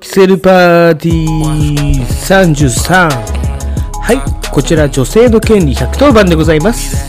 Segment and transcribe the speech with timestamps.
[0.00, 3.08] キセルパーティー33。
[4.00, 7.08] はい、こちら女性の権利110番でございます。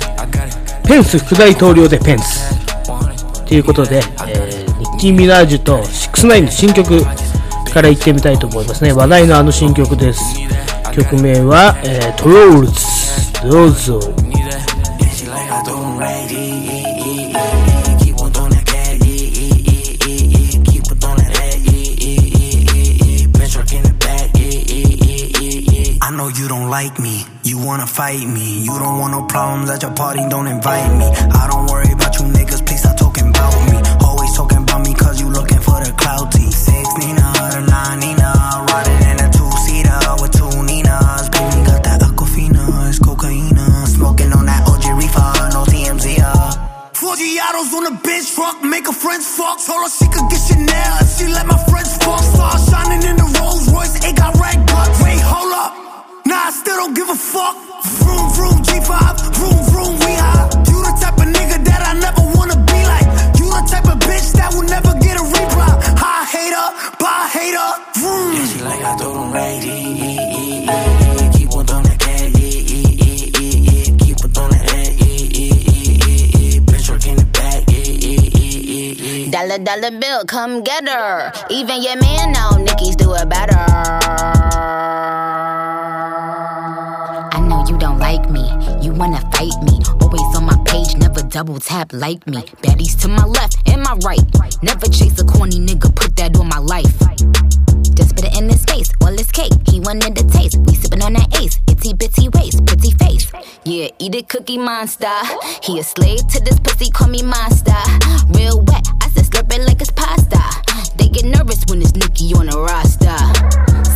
[0.85, 2.59] ペンス副大統領でペンス。
[3.45, 7.03] ということで、えーニッキー・ミナージュと69の新曲
[7.73, 8.93] から行ってみたいと思いますね。
[8.93, 10.21] 話題のあの新曲です。
[10.93, 12.83] 曲名は、えートロールズ。
[13.49, 13.99] どうぞ。
[26.73, 28.63] Like me, you wanna fight me.
[28.65, 31.05] You don't want no problems at your party, don't invite me.
[31.41, 33.77] I don't worry about you niggas, please stop talking about me.
[34.01, 36.39] Always talking about me cause you looking for the clout T.
[36.49, 38.29] Six Nina, the nine Nina,
[38.73, 41.29] riding in a two seater with two Ninas.
[41.29, 43.53] Baby got that Aquafina, it's cocaine.
[43.85, 46.07] Smoking on that OG reefer, no TMZ.
[46.25, 46.57] Uh.
[46.97, 49.61] Four Giados on the bench truck, make a French fuck.
[49.61, 52.23] Told her she could get Chanel if she let my friends fuck.
[52.33, 54.32] Star shining in the Rolls Royce, it got
[56.73, 57.55] Nah, I still don't give a fuck.
[57.83, 60.49] Vroom, vroom, G5, vroom, vroom, we high.
[60.69, 63.07] You the type of nigga that I never wanna be like.
[63.39, 65.69] You the type of bitch that will never get a reply.
[65.97, 66.67] High hater,
[66.99, 68.33] bye hater, vroom.
[68.33, 71.31] Yeah, she like I do them right, yeah, yeah, yeah, yeah.
[71.33, 72.33] Keep on doing that cat.
[74.01, 76.59] Keep on doing that, yeah.
[76.67, 77.61] Bitch work in the back.
[79.31, 81.31] Dollar dollar bill, come get her.
[81.49, 84.92] Even your man know Nicki's do it better.
[91.33, 92.37] Double tap like me.
[92.61, 94.21] Baddies to my left and my right.
[94.61, 96.93] Never chase a corny nigga, put that on my life.
[97.95, 99.51] Just spit it in his face, all his cake.
[99.67, 100.57] He wanted the taste.
[100.57, 101.59] We sippin' on that ace.
[101.67, 103.31] Itty bitty waist, pretty face.
[103.65, 105.09] Yeah, eat it, cookie monster.
[105.63, 107.81] He a slave to this pussy, call me monster.
[108.29, 110.62] Real wet, I said slurp it like it's pasta
[111.12, 113.18] They get nervous when it's Nicki on the roster.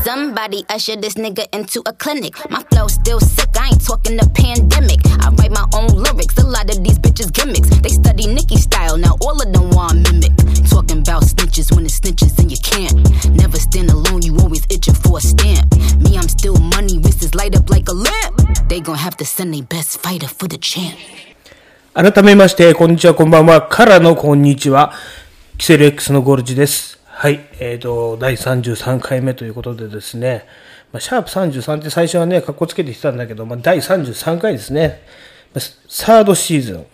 [0.02, 2.34] Somebody usher this nigga into a clinic.
[2.50, 5.00] My flow still sick, I ain't talking the pandemic.
[5.22, 7.70] I write my own lyrics, a lot of these bitches gimmicks.
[7.80, 10.34] They study Nicki style, now all of them want mimic.
[10.68, 12.98] Talking about snitches when it's snitches and you can't.
[13.30, 15.70] Never stand alone, you always itching for a stamp.
[15.98, 18.68] Me, I'm still money, wrists light up like a lamp.
[18.68, 20.98] They gon' have to send their best fighter for the champ.
[21.94, 23.62] 改めまして、こんにちは、こんばんは。
[23.62, 24.92] からのこんにちは。
[25.58, 26.95] キセル X のゴルジです。
[27.19, 27.39] はい。
[27.59, 30.45] えっ、と、第33回目ということでですね。
[30.91, 35.01] まあ、シャープ33って最初はね、格好つけてきたんだけど、まあ、第33回ですね。
[35.51, 36.85] まサードシーズン。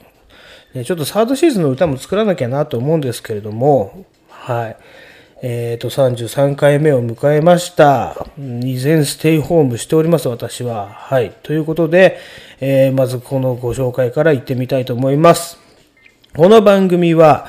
[0.75, 4.77] ね、ちょっとサードシーズンの歌も作らなきゃなと思うんですけれども、はい。
[5.41, 8.25] えっ、と、33回目を迎えました。
[8.37, 10.87] 依然ステイホームしております、私は。
[10.87, 11.33] はい。
[11.43, 12.17] ということで、
[12.61, 15.57] えーまずこのご紹介から行ってみたいと思います。
[16.33, 17.45] この番組は、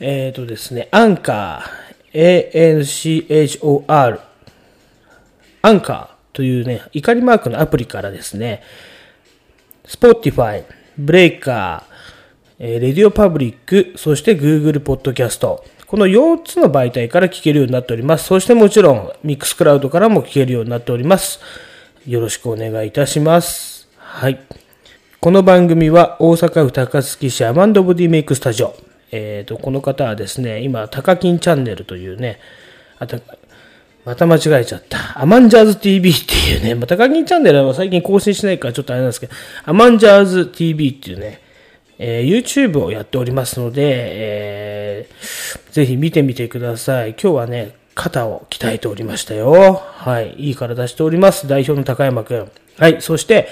[0.00, 1.83] えっ、とですね、アンカー、
[2.14, 4.20] ANCHOR、
[5.62, 8.62] アンカーというね、怒りマークのアプリからですね、
[9.84, 10.64] Spotify、
[10.96, 11.94] ブレイカー、
[12.60, 15.64] えー、レディオパブリック、そして Google ポッドキャスト。
[15.86, 18.26] この4つの媒体から聞けるようになっております。
[18.26, 21.40] そしてもちろん、ミックスクラウドからも聞けるようになっております。
[22.06, 23.88] よろしくお願いいたします。
[23.96, 24.40] はい。
[25.20, 28.93] この番組は大阪府高槻市アマンドボディメイクスタジオ。
[29.14, 32.40] えっ、と、この方はですね、今、タカキンチャンネルというね、
[32.98, 33.18] あた、
[34.04, 35.20] また間違えちゃった。
[35.20, 39.32] アマンジャーズ TV っていうね、まあ、高木チャンネルは最近更新しないからちょっとあれなんですけど、
[39.64, 41.40] アマンジャーズ TV っていうね、
[41.98, 47.10] えー YouTube をやっておりますので、えーぜひ見てみてください。
[47.20, 49.74] 今日はね、肩を鍛えておりましたよ。
[49.74, 50.34] はい。
[50.38, 51.48] いい体しております。
[51.48, 52.50] 代表の高山くん。
[52.78, 53.02] はい。
[53.02, 53.48] そして、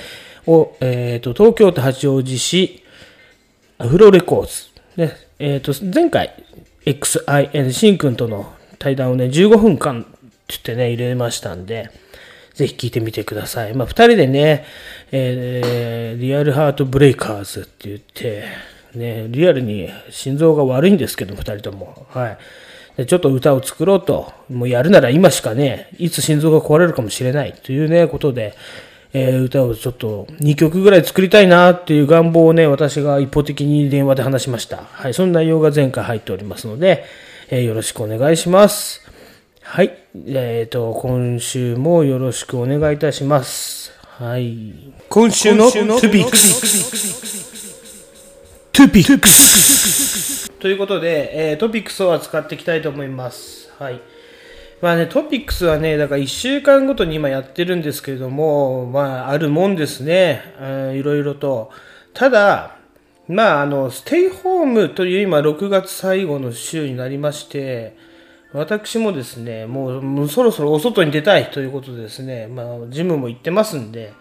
[0.46, 2.82] お、えっ、と、東京都八王子市、
[3.78, 4.72] アフロレコーズ。
[4.96, 6.32] ね、えっ、と、前回、
[6.84, 10.10] XIN、シンくんとの対談をね、15分間って
[10.48, 11.90] 言ってね、入れましたんで、
[12.54, 13.74] ぜひ聞いてみてください。
[13.74, 14.64] まあ、二人でね、
[15.10, 18.44] えー、リアルハートブレイカーズって言って、
[18.94, 22.06] ね、リアルに心臓が悪いんですけど、二人とも。
[22.10, 22.38] はい。
[22.96, 28.54] でちょっと歌を作ろうと、もうやるなら今しかね、いつ心臓が壊れるかもしれないというね、ことで、
[29.14, 34.84] えー歌をちょっと2曲ぐらい作りたいなっていう願望をね、私が一方的に電話で話しました。
[34.84, 37.04] はい、その内容が前回入っておりますので、
[37.50, 39.02] えーよろしくお願いします。
[39.62, 39.96] はい。
[40.26, 43.92] えっ、と、今週もよろしくお願いいたします。
[44.18, 44.72] はい。
[45.08, 47.52] 今週のトゥピックス。
[48.72, 50.50] トゥピックス。
[50.52, 53.70] ということで、えートピックスを扱っていきたいと思います。
[53.78, 54.00] はい。
[54.82, 60.42] まあね、トピックスはね、だから1週間ごとに今やってるんですけれども、まあ、あるもんですね。
[60.60, 61.70] うんいろいろと。
[62.14, 62.76] ただ、
[63.28, 67.96] まあ、あの、ステイホームという今6月最後の週になりまして、
[68.52, 74.12] 私もですね、もうもうそろそろお外に出たいということでですね、まあ、ジムも行ってますんで、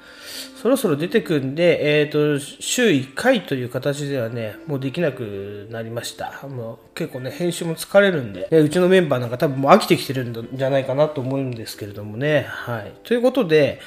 [0.61, 6.47] そろそろ出てくんで、えっ、と、週1回という形ではね、もうできなくなりました。
[6.47, 12.45] もう結構ね、編集も疲れるんで、ねうちのメンバーなんか多分もう飽きてきてるんじゃないかなと思うんですけれどもね。
[12.47, 12.93] はい。
[13.03, 13.79] ということで、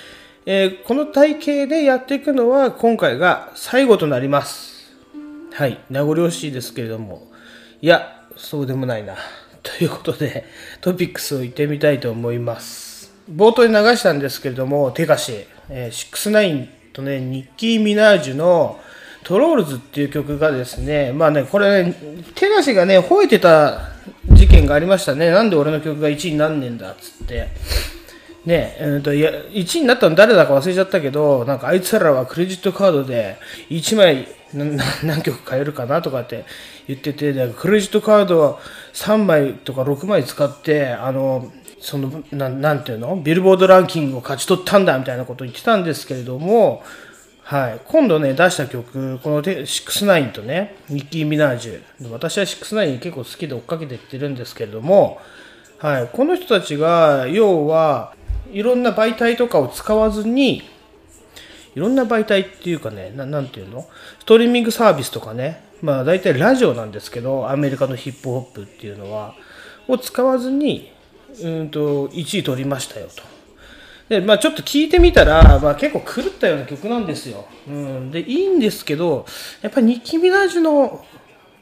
[0.47, 4.93] えーこの体型でやっていくのは今回が最後となります。
[5.53, 5.79] はい。
[5.91, 7.31] 名残惜しいですけれども。
[7.83, 9.15] いや、そうでもないな。
[9.63, 10.45] ということで、
[10.81, 12.84] トピックスを言ってみたいと思います。
[13.31, 18.81] 冒頭に流したんですけれども、手歌詞、えー、69とね、ニッキー・ミナージュの
[19.25, 21.95] トロールズっていう曲がですね、まあね、これ、ね、
[22.35, 23.93] 手歌詞がね、吠えてた
[24.31, 25.31] 事件がありましたね。
[25.31, 27.49] なんで俺の曲が1位になんねんだっつって。
[28.45, 33.39] ねえ、ーと、いや、1位になったの誰だか忘れちゃったけど、なんかあいつらはクレジットカードで
[33.71, 36.45] 1枚なな 何曲買えるかなとかって
[36.87, 38.61] 言ってて、クレジットカード
[38.93, 41.51] 3枚とか6枚使って、あの、
[41.85, 43.15] その、ななんていうの？
[43.23, 46.83] ビルボードランキングを勝ち取ったんだみたいなことを言ってたんですけれども、
[47.43, 47.81] はい。
[47.85, 52.11] 今度ね、出した曲、この69とね、ニッキー・ミナージュ。
[52.11, 55.21] 私は69結構好きで追っかけていってるんですけれども、
[55.79, 56.09] はい。
[56.11, 58.15] この人たちが、要は、
[58.51, 60.63] いろんな媒体とかを使わずに、
[61.75, 63.87] いろんな媒体っていうかね、ななんていうの？
[64.21, 69.35] ストリーミングサービスとかね、まあ大体ラジオなんですけど、アメリカのヒップホップっていうのは、
[69.87, 70.94] を使わずに、
[71.43, 73.23] うんと、1位取りましたよと。
[74.09, 77.47] で、まあちょっと聞いてみたら、まあ結構狂ったような曲なんですよ。
[77.67, 78.11] うん。
[78.11, 79.27] で、いいんですけど、
[79.63, 81.05] やっぱりニッキー・ミナージュの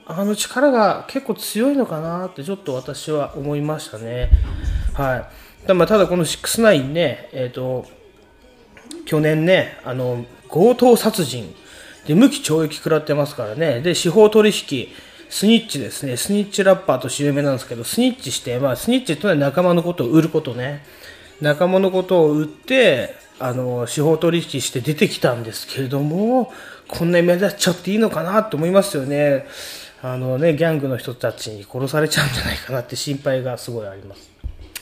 [0.05, 4.31] あの力が結構強いのかなってちょっと私は思いましたね。
[4.95, 5.17] は
[5.65, 5.67] い。
[5.67, 7.87] たまあただこの69ね、えっ、と、
[9.07, 11.55] 去年ね、あの、強盗殺人
[12.07, 13.81] で無期懲役食らってますからね。
[13.81, 14.89] で、司法取引、
[15.33, 16.19] スニッチですね。
[16.19, 20.85] スニッチラッパーとして有名なんですけど、スニッチして、まあ、スニッチってのは仲間のことを売ることね。
[21.41, 26.53] 仲間のことを売って、あの、司法取引して出てきたんですけれども、
[26.87, 29.47] こんなに目立っちゃっていいのかなと思いますよね。
[30.03, 34.31] あのね、ギャングの人たちに殺されちゃうんじゃないかなって心配がすごいあります。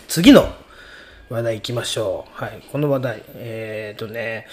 [0.09, 0.53] 次の
[1.29, 2.45] 話題行きましょう。
[2.45, 2.61] はい。
[2.73, 3.23] この話題。
[3.37, 4.49] えー、とね、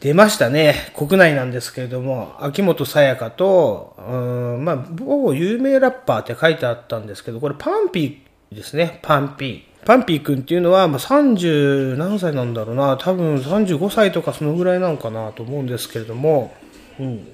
[0.00, 0.92] 出ましたね。
[0.96, 4.14] 国内なんですけれども、秋元さやかと、う
[4.60, 9.00] ん、まあ、某有名ラッパーって書いてあったんですけど、これパンピーですね。
[9.02, 9.62] パンピー。
[9.84, 12.96] パンピー君っていうのは、まあ、30何歳なんだろうな。
[12.96, 16.54] 多分35歳とかそのぐらいなのかなと思うんですけれども、
[17.00, 17.26] うん。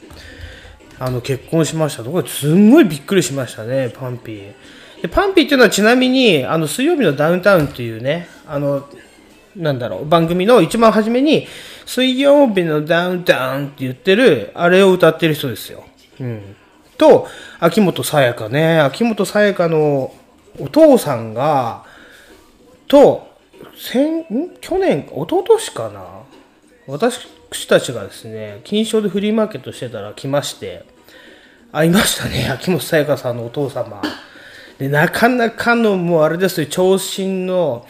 [0.98, 2.04] あの、結婚しました。
[2.04, 4.52] これすんごいびっくりしましたね、パンピー。
[5.02, 8.88] で、パンピーっていうのはちなみに、あの、水曜日のダウンタウンっていうね、あの、
[9.56, 11.46] なんだろう、番組の一番初めに、
[11.86, 15.84] 水曜日のダウンタウンって言ってる、あれを歌ってる人ですよ。
[16.20, 16.56] うん。
[16.96, 17.28] と、
[17.60, 20.14] 秋元さやかね、秋元さやかの
[20.58, 21.84] お父さんが、
[22.86, 23.34] と、
[23.76, 24.56] 先、ん？
[24.60, 26.22] 去年、一昨年かな？
[26.86, 27.26] 私
[27.66, 30.84] たちがですね、金賞でフリーマーケットしてたら来まして、
[31.72, 34.00] 会いましたね、 秋元さやかさんのお父様。
[34.78, 37.86] で、なかなかの、もうあれですよ、長身の、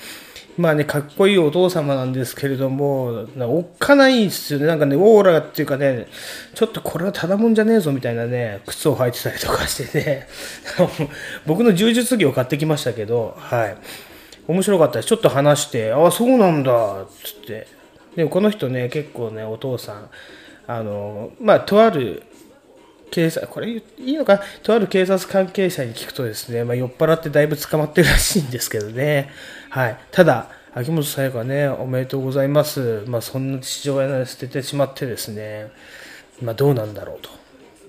[0.56, 4.66] まあね、かっこいいお父様なんですけれども、おっかないですよね。
[4.66, 6.06] なんかね、オーラっていうかね、
[6.54, 10.28] ちょっとこれはただもんじゃねえぞみたいなね、靴を履いてたりとかしてね、
[11.46, 13.76] 僕の柔術着を買ってきましたけど、はい。
[14.46, 15.08] 面白かったです。
[15.08, 17.66] ちょっと話して、ああ、そうなんだ、つって。
[18.14, 20.10] でもこの人ね、結構ね、お父さん、
[20.66, 22.22] あの、まあ、とある
[23.10, 29.30] 警察、これいいのかとある警察関係者に聞くとですね、まあ、酔っ払ってだいぶ捕まってるらしいんですけどね。
[29.74, 29.98] はい。
[30.12, 33.02] ただ、秋元さやかね、おめでとうございます。
[33.08, 35.72] まあ、そんな父親が捨ててしまってですね、
[36.40, 37.30] まあ、どうなんだろうと。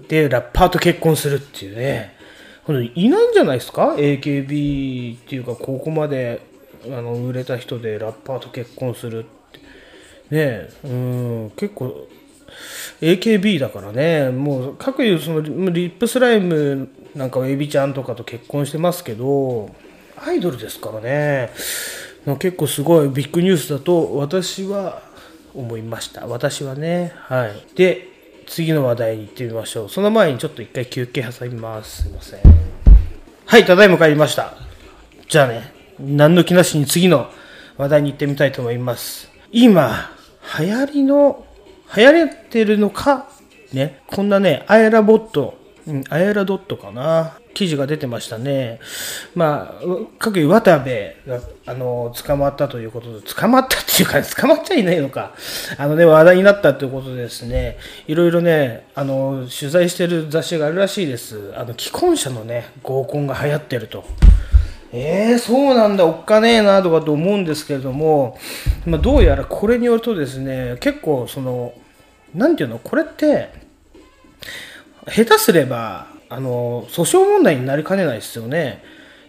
[0.08, 2.15] で、ラッパーと結婚するっていうね、
[2.63, 6.42] これいないんじゃないですか ?AKB っていうか、ここまで
[6.86, 10.36] あの売れた人でラッパーと結婚するって。
[10.36, 12.08] ね、うん、結構、
[13.01, 19.70] AKB だからね、もう各いうそのリップスライムなんかはエビちゃんとかと結婚してますけど、
[20.17, 21.51] アイドルですからね、
[22.39, 25.01] 結構すごいビッグニュースだと私は
[25.53, 26.27] 思いました。
[26.27, 27.13] 私はね。
[27.15, 27.75] はい。
[27.75, 28.10] で、
[28.48, 29.89] 次の話題に行ってみましょう。
[29.89, 32.03] その前にちょっと一回休憩挟みます。
[32.03, 32.39] すいません。
[33.45, 34.53] はい、ただいま帰りました。
[35.27, 37.29] じゃあね、何の気なしに次の
[37.77, 39.29] 話題に行ってみたいと思います。
[39.51, 40.12] 今、
[40.60, 41.45] 流行りの、
[41.95, 43.27] 流行ってるのか、
[43.74, 45.57] ね、こんなね、アイラボット、
[45.88, 48.80] うん、アイラドットかな、記事が出てましたね。
[49.36, 49.84] まあ、
[50.18, 50.89] 各位渡部
[51.27, 55.34] が、あの、捕まったということで、捕まったっていうか、捕まっちゃいないのか。
[55.77, 57.77] あのね、話題になったということでですね、
[58.08, 61.54] いろいろね、あの、取材してる雑誌があるらしいです。
[61.56, 64.04] あの、既婚者のね、合コンが流行ってると。
[64.92, 68.39] えー、そうなんだ、おっかねえなとかと思うんですけれども、
[68.88, 71.74] まあ、どうやらこれによるとですね、結構その、
[72.34, 73.64] なんていうの、これって、
[75.07, 78.83] 下手すれば、あの、訴訟問題になりかねないですよね。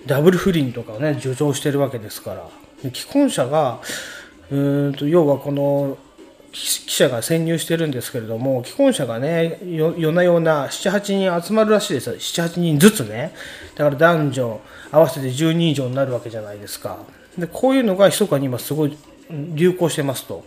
[0.07, 2.49] ダブル不倫とかをね、助長してるわけですから。
[2.95, 3.81] 既婚者が、
[4.51, 4.57] う
[4.91, 5.99] んと、要はこの、
[6.57, 12.15] 記者が潜入してるんですけれども、既婚者がね、夜な夜な7、8人集まるらしいですよ。
[12.15, 13.35] 7、8人ずつね。
[13.75, 16.99] だから男女合わせて10人以上になるわけじゃないですか。
[17.37, 18.97] で、こういうのが密かに今すごい
[19.31, 20.45] 流行してますと。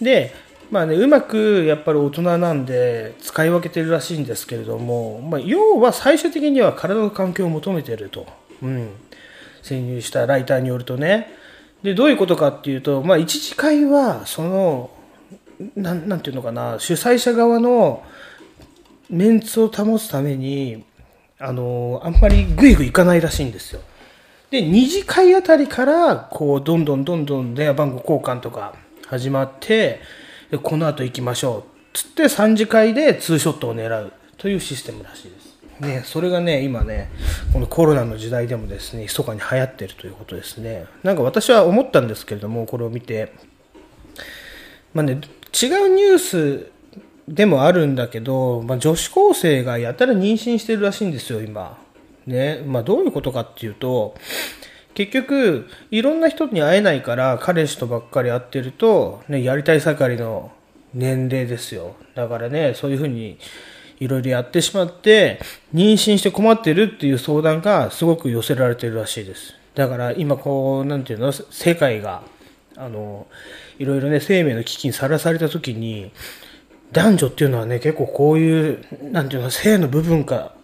[0.00, 0.34] で、
[0.70, 8.26] まあね、うまくやっぱり大人なんで使い分けてるらしいんですけれども、まあ、要は最終的には体の環境を求めてると。
[8.62, 8.88] うん。
[9.62, 11.28] 潜入したライターによるとね。
[11.82, 14.90] で、どういうことかっていうと、まあ、一次会は、その、
[15.74, 18.02] なんなんていうのかな、主催者側の
[19.08, 20.84] メンツを保つために、
[21.38, 23.80] あの、あんまりグイグイいかないらしいんですよ。
[24.50, 28.74] で、二次会あたりから、こう、どんどんどんどん電話番号交換とか
[29.06, 30.00] 始まって、
[30.50, 31.76] でこの後行きましょう。
[31.92, 35.46] つって三次会でツーショットを狙うというシステムらしいです。
[35.80, 37.10] ね、それがね、今ね、
[37.52, 40.86] このコロナの時代でもですね、密かに流行ってるということですね。
[41.02, 43.32] なんか私は思ったんですけれども、これを見て、
[44.94, 46.70] まあね、違うニュース
[47.28, 51.78] でもあるんだけど、まあ、女子高生がやたら妊娠してるらしいんですよ、今。
[52.26, 52.62] ね。
[52.66, 54.14] まあ、どういうことかっていうと、
[54.96, 60.50] 結局、いろんな人に会えないから、彼氏とばっかり会ってると、ね、やりたい盛りの
[60.94, 61.96] 年齢ですよ。
[62.14, 63.38] だからね、そういうふうに、
[64.00, 65.38] いろいろやってしまって、
[65.74, 69.54] 妊娠して困ってるっていう相談がすごく寄せられてるらしいです。
[69.74, 72.22] だから今こう、なんていうの、世界が、
[72.74, 73.26] あの、
[73.78, 76.10] いろいろね、生命の危機にさらされた時に、
[76.92, 80.54] 男女っていうのはね、結構こういう、なんていうの、性の部分か、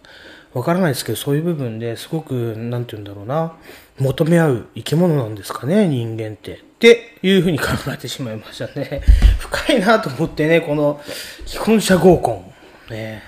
[0.53, 3.53] わからないですけど、そういう部分ですごく、なんていうんだろうな、
[3.99, 6.55] 求め合う生き物なんですかね、人間って。
[6.55, 9.01] っていうふうに考えてしまいましたね。
[9.39, 11.01] 深いなと思ってね、この
[11.45, 12.43] 既婚者合コ
[12.89, 12.93] ン。
[12.93, 13.23] ね。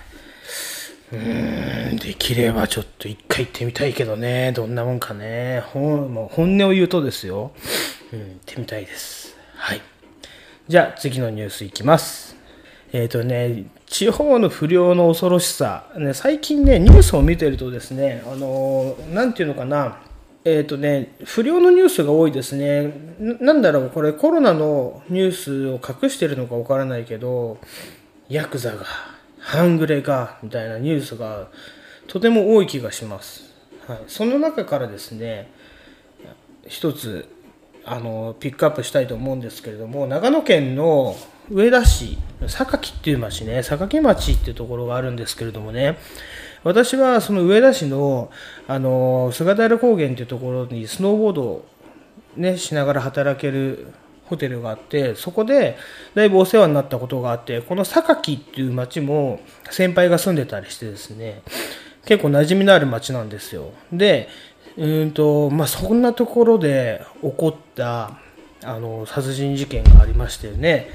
[1.13, 5.63] うーん、できればちょっと一回行ってみたいけどね、どんなもんかね。
[5.73, 7.51] もう本音を言うとですよ、
[8.11, 9.37] うん、行ってみたいです。
[9.55, 9.81] はい。
[10.67, 12.35] じゃあ次のニュースいきます。
[12.91, 19.99] えっ、とね、地方の不良の恐ろしさ、ね、最近ね、ニュースを見てるとですね、あのーなんていうのかな、
[20.45, 23.15] えっ、とね、不良のニュースが多いですね。
[23.19, 27.57] ななんだろう、これコロナのニュースを隠してるのかわからないけど、
[28.29, 28.85] ヤクザが、
[29.39, 31.49] 半グレが、みたいなニュースが
[32.07, 33.51] とても多い気がします。
[33.87, 33.99] はい。
[34.07, 35.51] その中からですね、
[36.67, 37.27] 一つ
[37.83, 41.15] あのピックアップしたいと思うんですけれども長野県の
[41.51, 45.97] 上田市榊っていう町ね榊町っていうところがあるんですけれどもね
[46.65, 48.31] 私はその上田市の
[48.67, 51.65] あの菅平高原っていうところにスノーボードを、
[52.35, 53.93] ね、しながら働ける
[54.25, 55.77] ホテルがあってそこで
[56.15, 61.43] だいぶお世話になったことがあってこの榊っていう町も先輩が住んでたりしてですね
[62.03, 63.71] 結構馴染みのある町なんですよ。
[63.93, 64.27] で
[64.77, 68.17] うんとまあ、そんなところで起こった
[68.61, 70.89] あの殺人事件がありましてね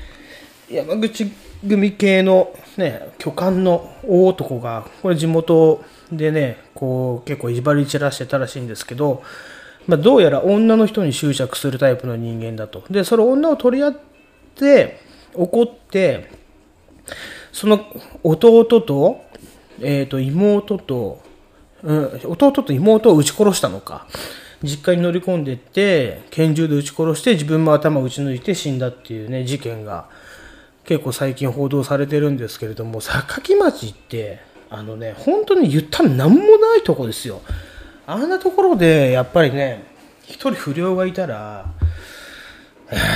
[0.68, 1.32] 山口
[1.66, 9.22] 組系の、ね、巨漢の大男がこれ地元でねこう結構いじばり散らしてたらしいんですけど、
[9.86, 12.82] まあ、どうやら女の人に執着するタイプの人間だと。
[12.90, 13.96] でその女を取り合っ
[14.56, 14.98] て
[15.34, 16.30] 怒って
[17.52, 17.84] その
[18.24, 19.24] 弟と,、
[19.80, 21.22] えー、と妹と
[21.82, 24.06] うん、弟と妹を撃ち殺したのか。
[24.62, 30.10] 実家に乗り込んでって拳銃で撃ち殺して自分も頭を撃ち抜いて死んだっていうね事件が
[30.84, 37.42] 結構最近報道されてるんですけれども榊町ってあのね本当に言ったら何もないとこですよ
[38.06, 39.84] あんなところでやっぱりね
[40.24, 41.66] 一人不良がいたら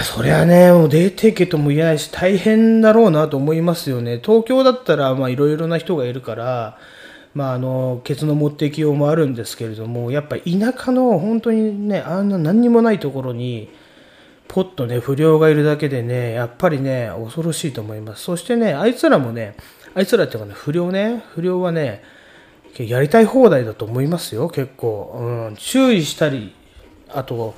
[0.04, 4.20] そりゃね、もう出てけとも言えないし、大変だろうなと思いますよね。
[4.22, 6.78] 東京だったら、まあいろいろな人がいるから、
[7.34, 13.68] まああの、ケツの持っていきようもあるんですけれども、やっぱり田舎の本当にね、あんな何にもないところに、
[14.48, 18.24] ポッとね、不良がいるだけでね、やっぱりね、恐ろしいと思います。
[18.24, 19.56] そしてね、あいつらもね、
[19.94, 22.02] あいつらっていうかね、不良ね、不良はね、
[22.78, 25.16] やりたい放題だと思いますよ、結構。
[25.18, 26.54] うん、注意したり、
[27.08, 27.54] あと、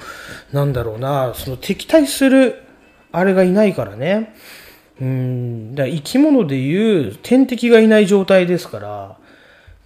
[0.53, 2.63] なんだろうな、その敵対する、
[3.13, 4.35] あれがいないからね。
[5.01, 9.17] うん、だ生き物でいう天敵がいない状態ですから、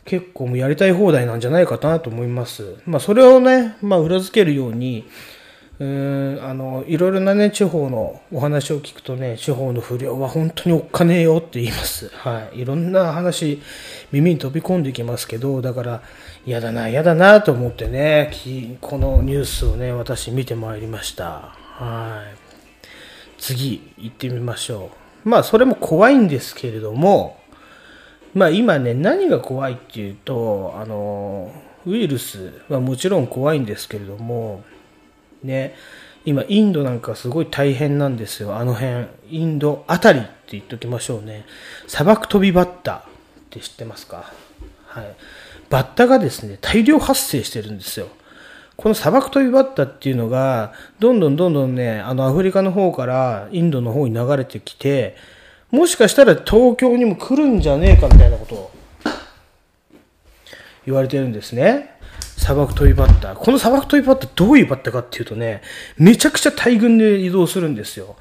[0.04, 2.76] 結構もうやりたい放題なんじゃないかなと思います。
[2.86, 5.06] まあそれをね、まあ裏付けるように、
[5.80, 12.10] うーあのいろいろなね地方のお話を聞くとね地方の不良は本当におっかねえよって言います。
[12.14, 12.60] はい。
[12.60, 13.62] いろんな話
[14.12, 16.02] 耳に飛び込んできますけどだから
[16.44, 18.30] 嫌だな嫌だなと思ってね
[18.82, 21.54] このニュースをね私見てまいりました。
[21.56, 22.36] はい。
[23.38, 24.90] 次行ってみましょ
[25.24, 25.28] う。
[25.30, 27.38] まあそれも怖いんですけれども
[28.34, 31.50] まあ今ね何が怖いっていうとあの
[31.86, 34.62] ウイルスはもちろん怖いんですけれども
[35.42, 35.74] ね、
[36.24, 39.06] 今、インドなんかすごい大変なんですよ、あの辺。
[39.30, 41.46] インドあたりって言っときましょうね。
[41.86, 43.00] 砂漠飛びバッタっ
[43.50, 44.32] て知ってますか？
[44.86, 45.14] はい。
[45.70, 48.08] バッタがですね、大量発生してるんですよ。
[48.76, 55.16] この砂漠飛びバッタっていうのが、どんどんどんどんね、あのアフリカの方からインドの方に流れてきて、
[55.70, 58.70] もしかしたら東京にも来るんじゃねえかみたいなことを
[60.84, 61.94] 言われてるんですね。
[62.40, 63.36] 砂漠飛びバッター。
[63.36, 65.60] この砂漠飛びバッターどういうバッターかっていうとね、
[65.98, 68.16] めちゃくちゃ大群で移動するんですよ。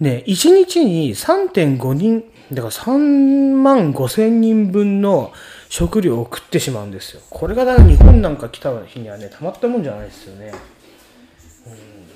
[0.00, 5.34] ね、1日に3.5人、だから3万5千人分の
[5.68, 7.20] 食料を食ってしまうんですよ。
[7.28, 10.54] これがだから日本なんか来た日にはね、たまったもんじゃないですよね。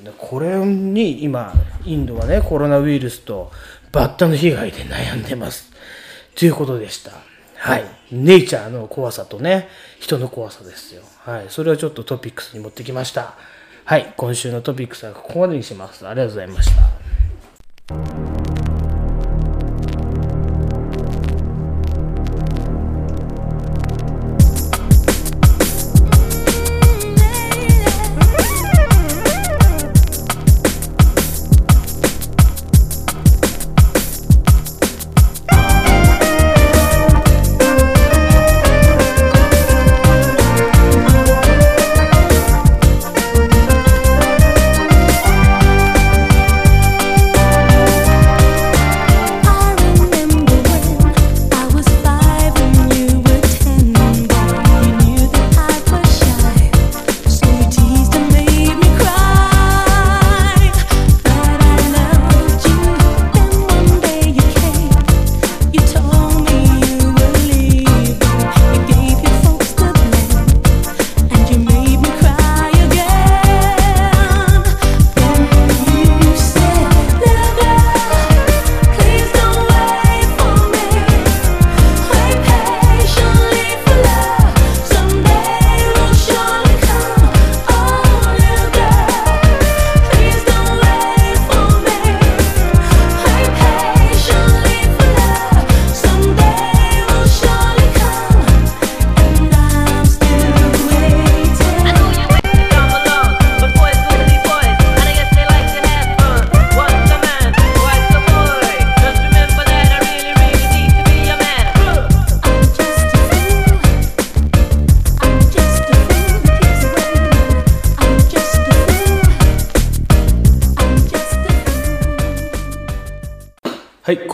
[0.05, 1.53] うん、これに今、
[1.85, 3.53] インドはね、コロナウイルスと
[3.93, 5.71] バッタの被害で悩んでます。
[6.35, 7.13] ということでした。
[7.57, 7.85] はい。
[8.11, 9.69] ネイチャーの怖さとね、
[10.01, 11.03] 人の怖さですよ。
[11.25, 11.47] はい。
[11.49, 13.35] それをちょっとトピックスに持ってきました。
[13.85, 14.13] はい。
[14.17, 16.07] 今週のトピックスはここまでにします。
[16.07, 16.71] ありがとうございまし
[17.89, 18.34] た。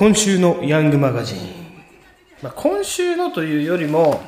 [0.01, 1.41] 今週のヤングマガジン。
[2.41, 4.23] まあ、今週のというよりも、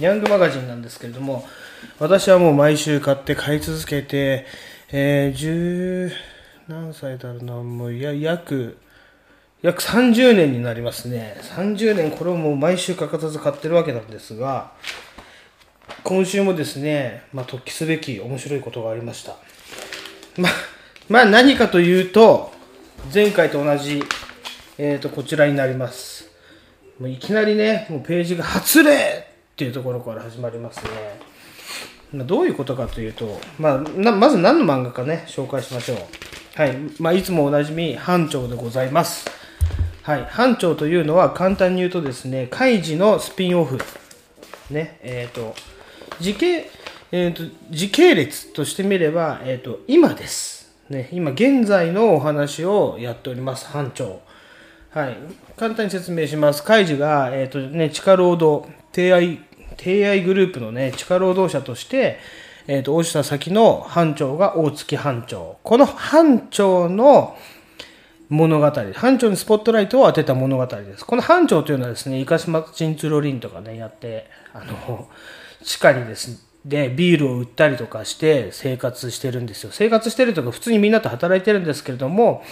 [0.00, 1.46] ヤングマガジンなんですけれども、
[1.98, 4.46] 私はもう毎週買って買い続けて、
[4.90, 6.10] えー、十
[6.66, 8.78] 何歳だろうな、もういや約、
[9.60, 11.36] 約30年になりますね。
[11.42, 14.72] 30年、これをもう毎週欠かさず買ってるわけなんですが、
[16.04, 19.36] 今週もですね、まあ、突起すべき面白いことがありました。
[20.38, 20.48] ま、
[21.10, 22.50] まあ何かというと、
[23.12, 24.02] 前回と同じ、
[24.78, 26.30] えー、とこちらになります。
[27.00, 30.90] もういきなりね、もうページが発令っていうところから始まりますね。
[32.12, 33.78] まあどういうことかというと、まあ、
[34.12, 35.98] まず何の漫画かね、紹介しましょう。
[36.54, 36.76] はい。
[36.98, 39.28] まあ、いつもおなじみ、班長でございます。
[40.02, 40.24] はい。
[40.24, 43.78] 班長というのは簡単に言うとですね、カイジのスピンオフ。
[44.70, 45.54] ね、えっ、と、
[46.20, 46.70] 時系、
[47.10, 54.20] えー、と時系列としてみれば、えー、と今です、ね、今現在のお話をやっております班長
[54.90, 55.16] はい。
[55.56, 56.62] 簡単に説明します。
[56.62, 59.40] カイジが、えーとね、地下労働提愛
[59.76, 62.18] 提愛グループの、ね、地下労働者として、
[62.66, 65.58] えー、と落ちた先の班長が大月班長。
[65.62, 67.36] この班長の
[68.28, 71.04] 物語班長にスポットライトを当てた物語です。
[71.04, 75.08] この班長というのはですねイカスマチンツロリンとかねやってあの
[75.62, 79.70] 地下にですでビールを売ったりとかして生活してるんですよ。
[79.72, 82.42] 生活してるとか普通にみんなと働いてるんですけれども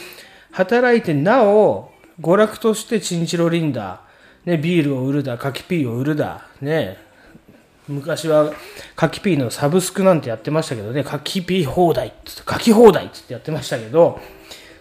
[0.51, 4.01] 働いてなお娯楽としてチンチロリンだ、
[4.45, 7.05] ね、ビールを売るだカキピーを売るだね
[7.89, 8.53] 昔は
[9.01, 14.19] 書きピーのサブスクなんてやってましたけどね、書きピー放題っつって、書き放題っつってやってましたけど、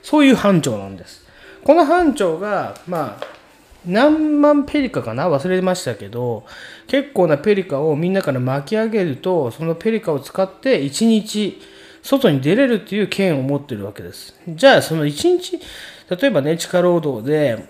[0.02, 1.24] そういう班長なんです。
[1.63, 3.28] この班長が、まあ、
[3.86, 5.30] 何万ペリカかな？
[5.30, 6.48] 忘れましたけど、
[6.88, 11.62] 結構なペリカをみんなから巻き上げると、そのペリカを使って1日
[12.02, 14.34] 外に出れるっていう権を持ってるわけです。
[14.48, 15.60] じゃあ、その1日、
[16.10, 17.65] 例えばね、地下労働で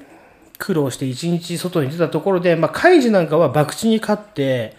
[0.58, 4.76] 苦労して1日外に出たところで、まあ、カイジなんかは博打に勝って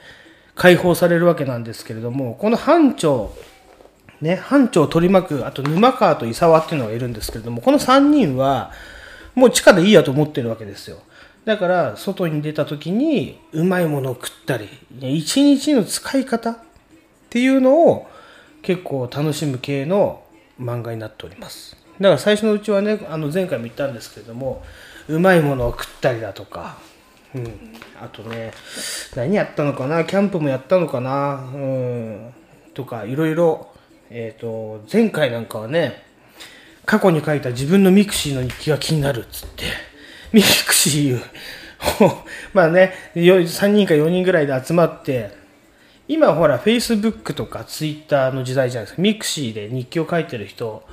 [0.54, 3.32] 解放されるわけなんですけれども、この班長、
[4.20, 8.72] ね、班長を取り巻く、あと沼川と伊沢っていうのがいるんですけれども、この3人は、
[9.34, 10.98] もう地下でいいやと思ってるわけですよ。
[11.44, 14.68] だから、外に出た時に、うまいものを食ったり、
[15.00, 16.56] 一日の使い方っ
[17.28, 18.08] ていうのを
[18.62, 20.22] 結構楽しむ系の
[20.58, 21.85] 漫画になっております。
[22.00, 24.62] だから最初のうちはね、あの前回も言ったんですけれども、
[25.08, 26.78] うまいものを食ったりだとか、
[27.34, 27.46] うん、
[28.00, 28.52] あとね、
[29.14, 32.34] 何やったのかな、キャンプもやったのかな、うん、
[32.74, 33.68] とか、いろいろ、
[34.10, 36.04] えっ、と、前回なんかはね、
[36.84, 39.64] 過去に書いた自分の mixi の日記が気になるっつって、
[40.32, 41.20] mixi を、
[42.54, 45.30] まあね、3人か4人ぐらいで集まって、
[46.08, 49.02] 今ほら、Facebook とか Twitter の時代じゃないですか。
[49.02, 50.86] mixi で日記を書いてる人、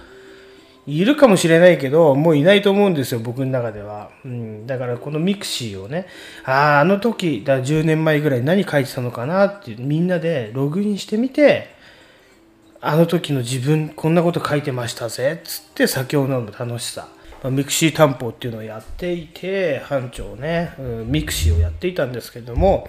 [0.85, 4.09] いるかもしれないけど、もういないと思うんですよ、僕の中では。
[4.25, 6.07] うん、だからこの mixi をね、
[6.43, 11.73] ああ、あの時、だ10年前ぐらい何書いてたのかなって、みんなでログインしてみて、
[12.85, 17.07] あの時の自分こんなこと書いてましたぜっつって酒を飲む楽しさ、
[17.49, 22.87] mixi 散歩っていうのをやっていて班長ね、うん mixi をやっていたんですけども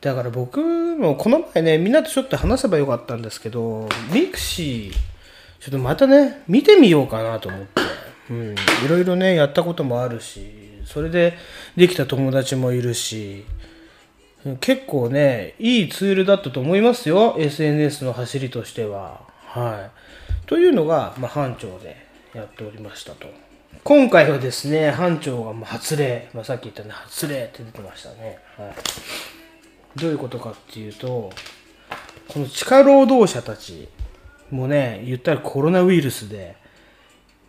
[0.00, 0.60] だから僕
[0.96, 5.17] もこの前ねみんなとちょっと話せばよかったんですけど mixi
[5.60, 7.82] ちょっとまたね見てみようかなと思って、
[8.30, 8.56] うん、い
[8.88, 10.52] ろいろねやったこともあるし
[10.84, 11.36] それで
[11.76, 13.44] できた友達もいるし
[14.60, 17.34] 結構ね、いいツールだったと思いますよ。
[17.38, 19.20] SNS の走りとしては。
[19.42, 20.46] はい。
[20.46, 21.96] というのが、まあ、班長で
[22.34, 23.26] やっておりましたと。
[23.82, 28.38] 今回はですね、班長が発令、まあ、さっき言ったね、発令って出てましたね。
[28.56, 28.74] はい。
[29.98, 31.32] どういうことかっていうと、
[32.28, 33.88] この地下労働者たち
[34.50, 36.56] もうね、言ったらコロナウイルスで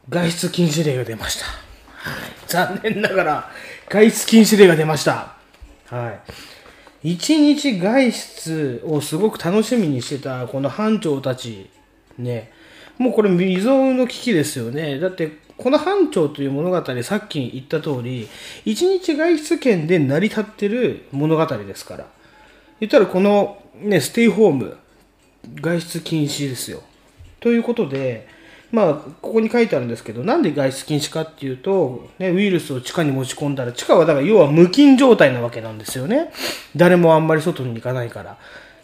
[0.10, 1.46] 外出禁止令が出ました。
[2.48, 3.52] 残念ながら
[3.90, 5.36] 外出禁止令が出ました。
[5.88, 6.20] はい。
[7.02, 11.70] 一日外出をすごく楽しみにしてたこの班長たち
[12.18, 12.52] ね
[12.98, 18.28] もうこれ未曾有の危機ですよねだってこの班長という物語さっき言った通り
[18.66, 22.08] 一日外出圏で成り立ってる物語ですから
[22.82, 24.78] 言ったらこのねステイホーム
[25.62, 26.84] 外出禁止ですよ
[27.40, 28.28] ということで
[28.72, 36.32] まあ、ここに書いてあるんですけど、なんで外出禁止かっていうと、ね、ウイルスを地下に持ち込んだら、地下はだから要は無菌状態なわけなんですよね。
[36.76, 38.38] 誰もあんまり外に行かないから。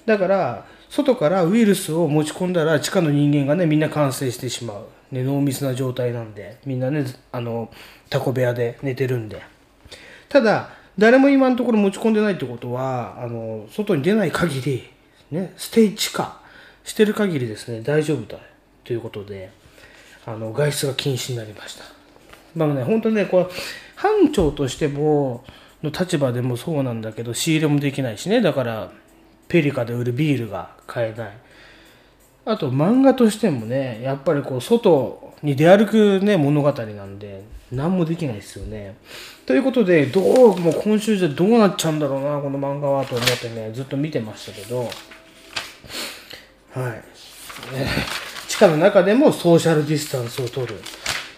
[0.06, 4.86] だから、外からウイルスを持ち込んだら、地下の人間がね、みんな感染してしまう。
[5.12, 7.70] ね、濃密な状態なんで、みんなね、あの、
[8.10, 9.44] タコ部屋で寝てるんで。
[10.30, 14.90] ただ、誰も今のところ持ち込んでないってことは、あの、外に出ない限り、
[15.30, 16.40] ね、ステイ地下
[16.86, 18.40] してる限りですね、大丈夫だ
[18.84, 19.50] ということで、
[20.26, 21.84] あの外出が禁止になりました。
[22.56, 23.46] まあね、本当ね、これ、
[23.96, 25.44] 班長としても、
[25.84, 28.92] の立場でもそうなんだけど、仕入れもできないしね、だから、
[29.48, 31.38] ペリカで売るビールが買えない。
[32.46, 38.96] あと、漫画としてもね、やっぱりこう、外に出歩くね、物語なんで、何もできないですよね。
[39.46, 44.90] ということで、どう、もう今週じゃどうなっちゃうんだろうな、この漫画はと思ってね、ずっと見てましたけど、
[46.76, 46.92] はい。
[46.92, 47.88] ね
[48.48, 50.76] 地下の中でもソーシャルディスタンスを取る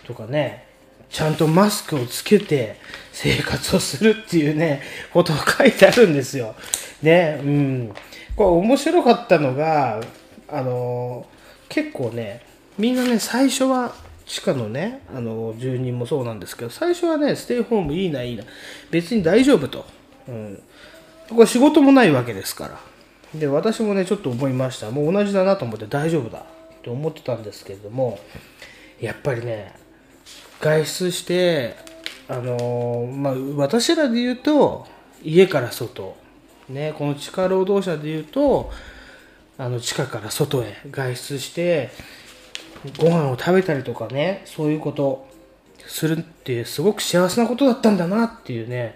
[0.06, 0.68] とかね、
[1.10, 2.76] ちゃんとマスクをつけて
[3.12, 4.82] 生活をするっていうね、
[5.14, 6.56] ことが書いてあるんですよ。
[7.02, 7.94] ね、うん。
[8.36, 10.02] これ面白かったのが、
[10.50, 11.26] あの、
[11.70, 12.42] 結構ね、
[12.78, 13.96] みんなね、最初は
[14.26, 18.44] 地下のね、あの、住人もそうなんですけど、最初はね、ステイホームいいな、いいな、
[18.92, 19.86] 別に大丈夫と。
[20.28, 20.62] うん。
[21.30, 22.97] これ仕事もないわけですから。
[23.34, 24.92] で、私もね、ちょっと思いました。
[24.92, 28.20] もう同じだなと思って大丈夫だって思ってたんですけれども、
[29.00, 29.76] やっぱりね、
[30.60, 31.76] 外出して、
[32.28, 34.88] あのーまあ、私らで言うと、
[35.24, 36.16] 家から外、
[36.70, 38.72] ね、この地下労働者で言うと、
[39.58, 41.90] あの地下から外へ外出して、
[42.98, 45.28] ご飯を食べたりとかね、そういうこと
[45.86, 48.96] するって、すごく幸せなことだったんだなっていうね、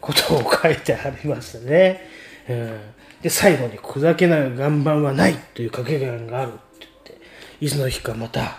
[0.00, 2.00] ことを書いてありますね。
[2.48, 2.80] うん、
[3.22, 7.20] で、最後に、砕けない岩盤はないという掛け算があるって言って、
[7.60, 8.58] いつの日かまた、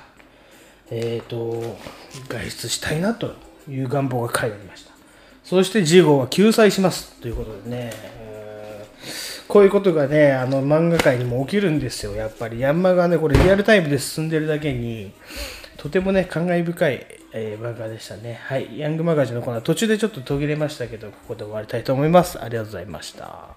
[0.92, 1.78] えー、と
[2.28, 3.34] 外出したいなと
[3.70, 4.92] いう願望が書いてありました
[5.44, 7.94] そして事後は救済しますということでね、
[9.48, 12.62] こういうことがね、あの漫画界にも起きるんですよ、やっぱり。
[12.62, 15.12] ヤンマがね、これリアルタイムで進んでるだけに、
[15.76, 18.40] とてもね、感慨深い、えー漫画でしたね。
[18.44, 18.80] はい。
[18.80, 22.40] ヤングマガジンのコーナー、途中でちょっと途切れましたけど、ここで終わりたいと思います。
[22.40, 23.56] ありがとうございました。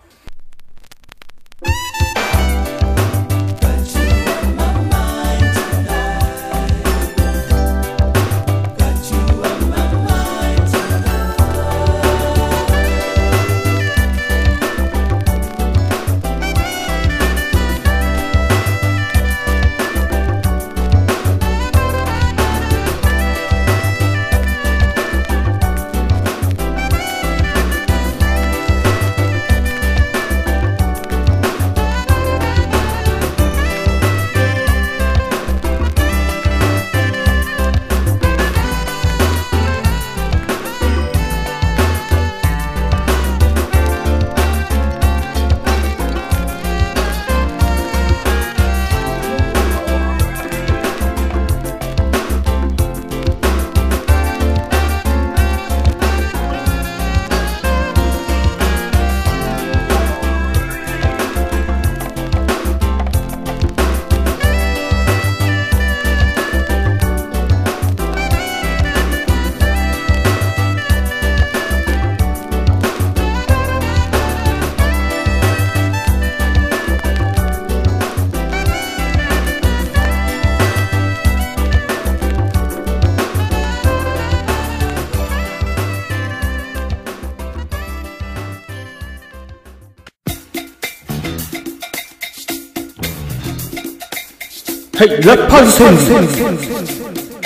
[94.97, 95.99] はい、ラッパーズ川柳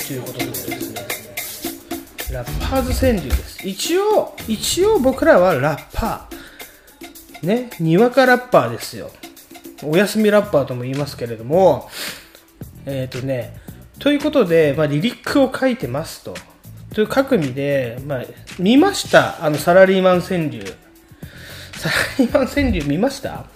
[0.06, 3.66] ということでですね、ラッパーズ川柳です。
[3.66, 7.46] 一応、一応僕らはラッパー。
[7.46, 9.10] ね、にわかラッパーですよ。
[9.82, 11.88] お休みラッパーとも言いますけれども、
[12.84, 13.56] えっ、とね、
[13.98, 16.34] ということで、まあ、リリックを書いてますと。
[16.94, 18.24] という各意で、まあ、
[18.58, 19.42] 見ました。
[19.42, 20.62] あの、サラリーマン川柳。
[21.72, 23.46] サラリーマン川柳見ました？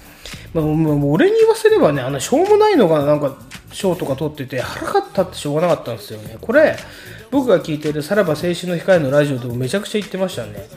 [0.54, 3.36] まあ、もう俺に言わせればね、あの、しょうもないのがなんか、
[3.72, 6.36] 賞とか取ってて、腹が立ってしょうがなかったんですよね。
[6.40, 6.76] これ、
[7.30, 10.68] 僕が聞いてるさらば青春の光のラジオでもめちゃくちゃ言ってましたね。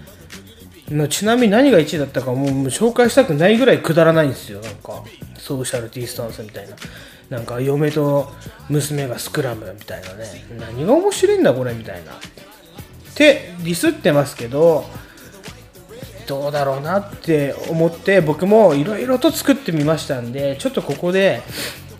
[1.09, 4.61] ちなみに何が1位だったかもう紹介したくないぐらいくだらないんですよ。
[4.61, 5.03] なんか、
[5.37, 6.75] ソーシャルディスタンスみたいな。
[7.29, 8.31] なんか、嫁と
[8.69, 10.45] 娘がスクラムみたいなね。
[10.59, 12.11] 何が面白いんだこれみたいな。
[12.13, 12.15] っ
[13.15, 14.85] て、ディスってますけど、
[16.27, 21.41] どうだろうなって思って僕もいろいろと作ってみましたんでちょっとここで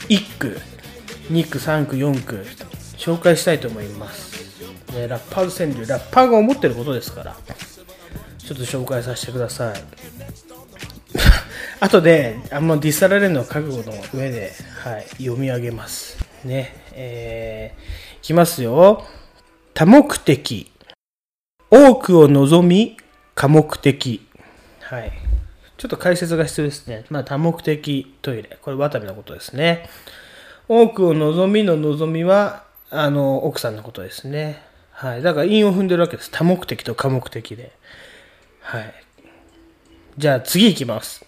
[0.10, 0.60] 1句
[1.31, 2.45] 2句3句4句
[2.97, 7.35] 紹介したいと思います、ね、ラッパーズ川柳ラッパーが思ってることですから
[8.38, 9.83] ちょっと紹介させてください
[11.79, 19.05] 後であんまディスられるのは覚悟の上で、はい、読み上げますねえー、いきますよ
[19.73, 20.71] 多目的
[21.69, 22.97] 多くを望み
[23.35, 24.25] 多目的。
[24.79, 25.11] はい。
[25.77, 27.03] ちょっと解説が必要ですね。
[27.09, 28.57] まあ、多目的トイレ。
[28.61, 29.89] これ、渡部のことですね。
[30.67, 34.62] 多くを望みの望みは、あの、奥さんのことですね。
[34.91, 35.21] はい。
[35.21, 36.32] だから、韻を踏んでるわけです。
[36.32, 37.71] 多目的と可目的で。
[38.62, 38.93] はい。
[40.17, 41.25] じゃあ、次行きます。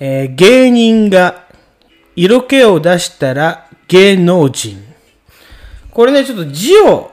[0.00, 1.44] えー芸人が
[2.16, 4.82] 色気を出したら芸能人。
[5.90, 7.12] これね、ちょっと字を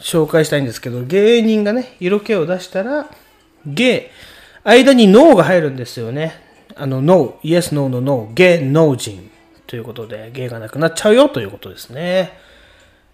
[0.00, 3.10] 紹介したいんですけど、芸人がね、色気を出したら、
[3.66, 4.10] 芸、
[4.64, 6.34] 間にノーが入るんですよね。
[6.76, 9.30] あの、ノー、イエス、ノーのノー、芸能人
[9.70, 12.32] ということで、芸がなくなっちゃうよということですね。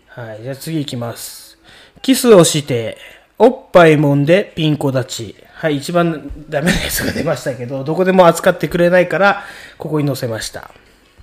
[0.08, 1.58] はい、じゃあ次行きます。
[2.00, 2.96] キスをして、
[3.38, 5.36] おっぱい揉んでピンコ立ち。
[5.52, 9.44] はい、一番ダメなやつが出ましたけど、どこでも扱ってくれないから、
[9.76, 10.70] ここに載せました。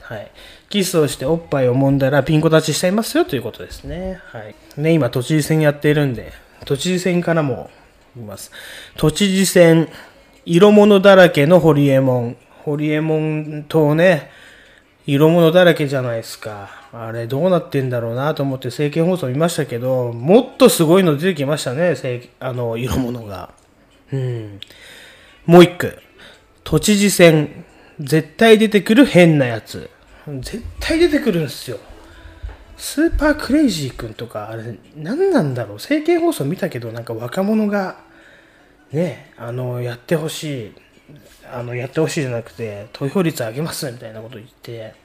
[0.01, 0.29] はい。
[0.69, 4.19] キスをしておっぱいを揉んだらピンコ立ちしちゃいますよということですね。
[4.27, 4.53] はい。
[4.77, 6.31] ね、今都知事選やっているんで、
[6.65, 7.71] 都知事選からも
[8.15, 8.51] 言います。
[8.97, 9.89] 都知事選、
[10.45, 12.37] 色物だらけのホリエモン。
[12.65, 14.42] ホリエモンとね、
[15.05, 16.69] 色物だらけじゃないですか。
[16.93, 21.95] あれどうなってんだろうなと思って政見放送見ましたけど、もっとすごいの出てきましたね、
[22.39, 23.53] あの、色物が。
[24.11, 24.59] うん。
[25.45, 25.99] もう一句。
[26.63, 27.65] 都知事選、
[27.99, 29.89] 絶対出てくる変なやつ。
[30.27, 31.79] 絶対出てくるんですよ。
[32.77, 35.73] スーパークレイジー君とか、あれ、何なんだろう。
[35.75, 37.97] 政見放送見たけど、なんか若者が、
[38.91, 40.71] ね、あの、やってほしい。
[41.53, 44.95] あの、やってほしいじゃなくて、投票率上げますみたいなこと言って、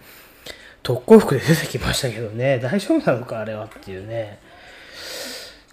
[0.83, 4.39] 特攻服で出てきましたけどね、大丈夫なのか、あれはっていうね、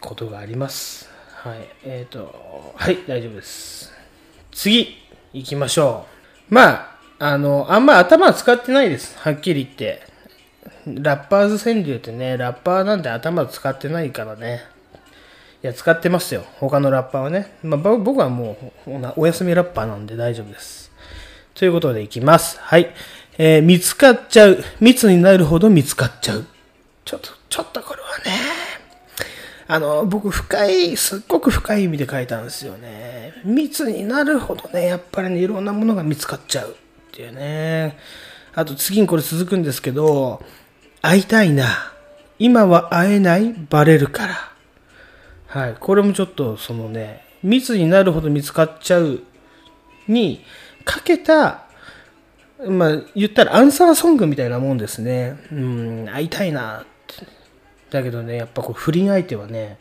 [0.02, 1.10] ことがあります。
[1.36, 1.60] はい。
[1.84, 3.94] えっ、と、はい、大丈夫です。
[4.52, 4.98] 次、
[5.32, 6.06] 行きましょ
[6.50, 6.54] う。
[6.54, 9.18] まあ、あの、あんま頭は使ってないです。
[9.20, 10.04] はっきり言って。
[10.86, 14.75] ラッパーズ川柳ってね、ラッパーなんて頭使ってないからね。
[15.66, 16.46] いや、使ってますよ。
[16.60, 17.58] 他のラッパーはね。
[17.64, 20.92] まあ、僕はもうお、お休みラッパーなんで大丈夫です。
[21.56, 22.60] ということでいきます。
[22.60, 22.94] はい。
[23.40, 24.64] えー見つかっちゃう。
[24.80, 26.46] 密になるほど見つかっちゃう。
[27.04, 28.44] ちょっと、ちょっとこれはね、
[29.68, 33.34] あの、僕深い、すっごく深い意味で書いたんですよね。
[33.44, 37.98] 密になるほどね、やっぱりね、いろんなものが見つかっちゃうっていうね。
[38.54, 40.44] あと次にこれ続くんですけど、
[41.02, 41.92] 会いたいな。
[42.38, 44.55] 今は会えない、バレるから。
[45.56, 45.76] はい。
[45.80, 49.22] これもちょっとそのね、密になるほど見つかっちゃう
[50.06, 50.44] に
[50.84, 51.64] かけた、
[52.68, 55.40] まあ言ったらアンサーソングみたいなもんですね。
[55.54, 57.26] うん、会いたいなって。
[57.90, 59.80] だけどね、やっぱこう不倫相手はね、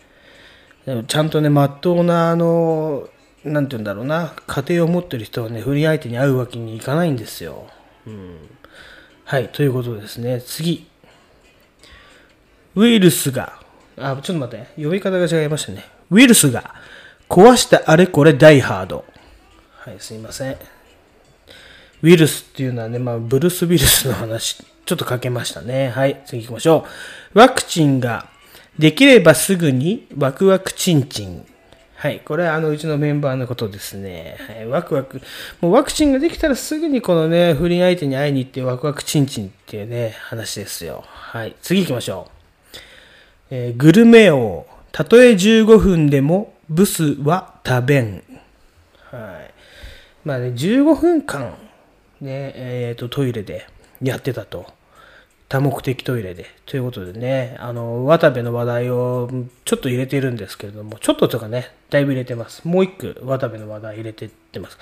[1.08, 3.08] ちゃんとね、まっとうな、あの、
[3.42, 7.66] なんて言うんだろうな、家庭を持ってる人はね、不倫相手に会うわけにいかないんですよ。
[8.06, 8.36] うん。
[9.24, 10.40] はい、ということですね。
[10.40, 10.86] 次。
[12.76, 13.63] ウイルスが、
[13.98, 15.84] あ、ちょっと待って、呼び方が違いましたね。
[16.10, 16.74] ウイルスが
[17.28, 19.04] 壊したあれこれダイハード。
[19.78, 20.56] はい、すいません。
[22.02, 25.88] ウイルスっていうのはね、まあ、ブルース・ウィルスの話、ちょっとかけましたね。
[25.88, 26.86] はい、次行きましょ
[27.34, 27.38] う。
[27.38, 28.28] ワクチンが
[28.78, 31.46] できればすぐにワクワクチンチン。
[31.96, 34.36] はい、これはあのうちのメンバーのことですね。
[34.46, 35.22] はい、ワクワク。
[35.60, 41.04] もうワクチンができたらすぐにこのね、不倫相手に会いに行ってワクワクチンチンっていうね、話ですよ。
[41.06, 42.33] はい、次行きましょう。
[43.56, 44.66] えーグルメ王。
[44.90, 48.24] たとえ15分でもブスは食べん。
[49.12, 49.54] はい。
[50.24, 51.54] まあね、15分間、
[52.20, 53.68] ね、えっ、と、トイレで
[54.02, 54.66] やってたと。
[55.48, 56.46] 多目的トイレで。
[56.66, 59.30] ということでね、あの、渡部の話題を
[59.64, 62.66] ちょっと入れてるんですけれども、ちょっととかね、だいぶ入れてます。
[62.66, 64.78] もう一句、渡部の話題入れてってます。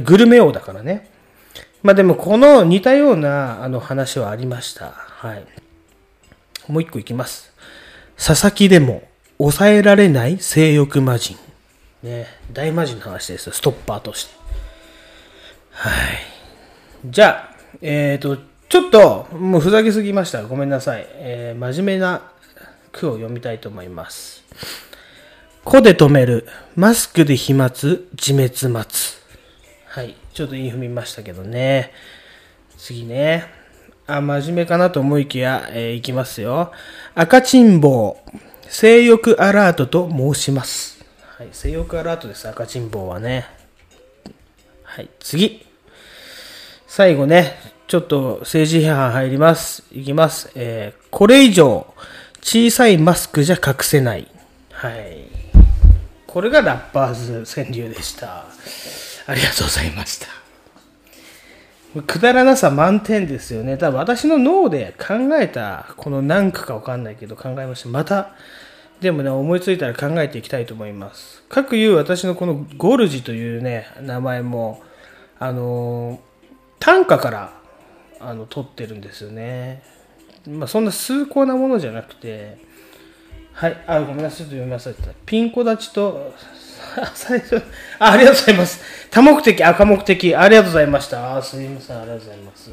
[0.00, 1.10] グルメ王だからね。
[1.82, 4.92] まあでも、この似たような、あの、話はありました。
[4.92, 5.44] はい。
[6.68, 7.51] もう一個いきます。
[8.16, 9.02] 佐々木でも
[9.38, 11.36] 抑えられない性欲魔人。
[12.02, 13.52] ね、大魔人の話ですよ。
[13.52, 14.34] ストッパーとして。
[15.70, 15.92] はい。
[17.06, 20.44] じゃあ、えっ、と、ちょっと、もうふざけすぎました。
[20.44, 21.06] ごめんなさい。
[21.08, 22.22] えー真面目な
[22.92, 24.44] 句を読みたいと思います。
[25.64, 26.46] 子で止める。
[26.74, 29.20] マスクで飛沫、自滅待つ。
[29.86, 30.16] はい。
[30.32, 31.92] ちょっと言い踏みましたけどね。
[32.78, 33.61] 次ね。
[34.16, 36.72] あ、真面目かなと思いきや、えーいきますよ。
[37.14, 38.18] 赤チンボ。
[38.68, 41.04] 性欲アラートと申します。
[41.38, 41.48] はい。
[41.52, 42.48] 性欲アラートです。
[42.48, 43.46] 赤チンボはね。
[44.82, 45.10] はい。
[45.20, 45.66] 次。
[46.86, 49.82] 最後ね、ちょっと政治批判入ります。
[49.92, 50.50] いきます。
[50.54, 51.86] えーこれ以上、
[52.40, 54.26] 小さいマスクじゃ隠せない。
[54.72, 55.26] はい。
[56.26, 58.46] これがラッパーズ川柳でした。
[59.26, 60.41] ありがとうございました。
[62.00, 63.76] くだらなさ満点ですよね。
[63.76, 67.88] 多分私の脳で考えた、この何区かわかんないけど考えました。
[67.90, 68.34] また、
[69.02, 71.42] でもね、思いついたら考えていきたいと思います。
[71.50, 74.82] かくいう私のこのゴルジというね、名前も、
[75.38, 76.20] あの
[76.78, 77.52] 短歌から
[78.20, 79.82] あの取ってるんですよね。
[80.48, 82.58] まあそんな崇高なものじゃなくて、
[83.52, 85.08] はい、あ、ごめんなさい、ちょっと読み忘れてた。
[85.26, 86.34] ピンコ立ちと、
[87.14, 87.62] 最初、
[87.98, 88.80] あ、ありがとうございます。
[89.10, 91.36] 多目的、赤目的、ありがとうございました。
[91.36, 92.70] あ、すみません、ありがとうございます。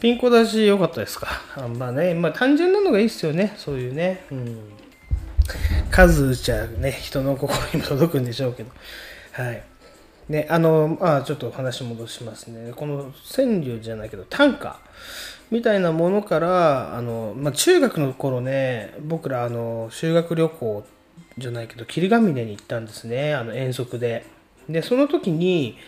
[0.00, 1.28] ピンコ立ち良かったですか？
[1.56, 4.24] あまあね、まあ単純なのがいいっすよね、そういうね。
[4.32, 4.58] うん。
[5.90, 8.70] 数じゃね、人の心にも届くんでしょうけど。
[9.32, 9.62] はい。
[10.28, 12.72] ね、あの、まあちょっと話戻しますね。
[12.74, 14.76] この川柳じゃないけど、短歌
[15.52, 20.84] みたいなものから、あの、まあ、中学の頃ね、僕ら、あの、修学旅行
[21.38, 24.24] じゃないけど、霧ヶ峰に行ったんですね、あの、遠足で。
[24.68, 25.78] で、その時に、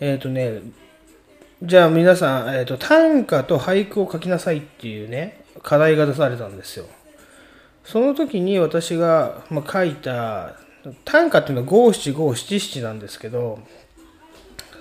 [0.00, 0.62] えっ、とね、
[1.62, 6.84] じゃあ皆さん、えー、と短歌と俳句を書きなさいっていうね課題が出されたんですよ
[7.82, 10.56] その時に私が、まあ、書いた
[11.06, 13.58] 短歌っていうのは五七五七七なんですけど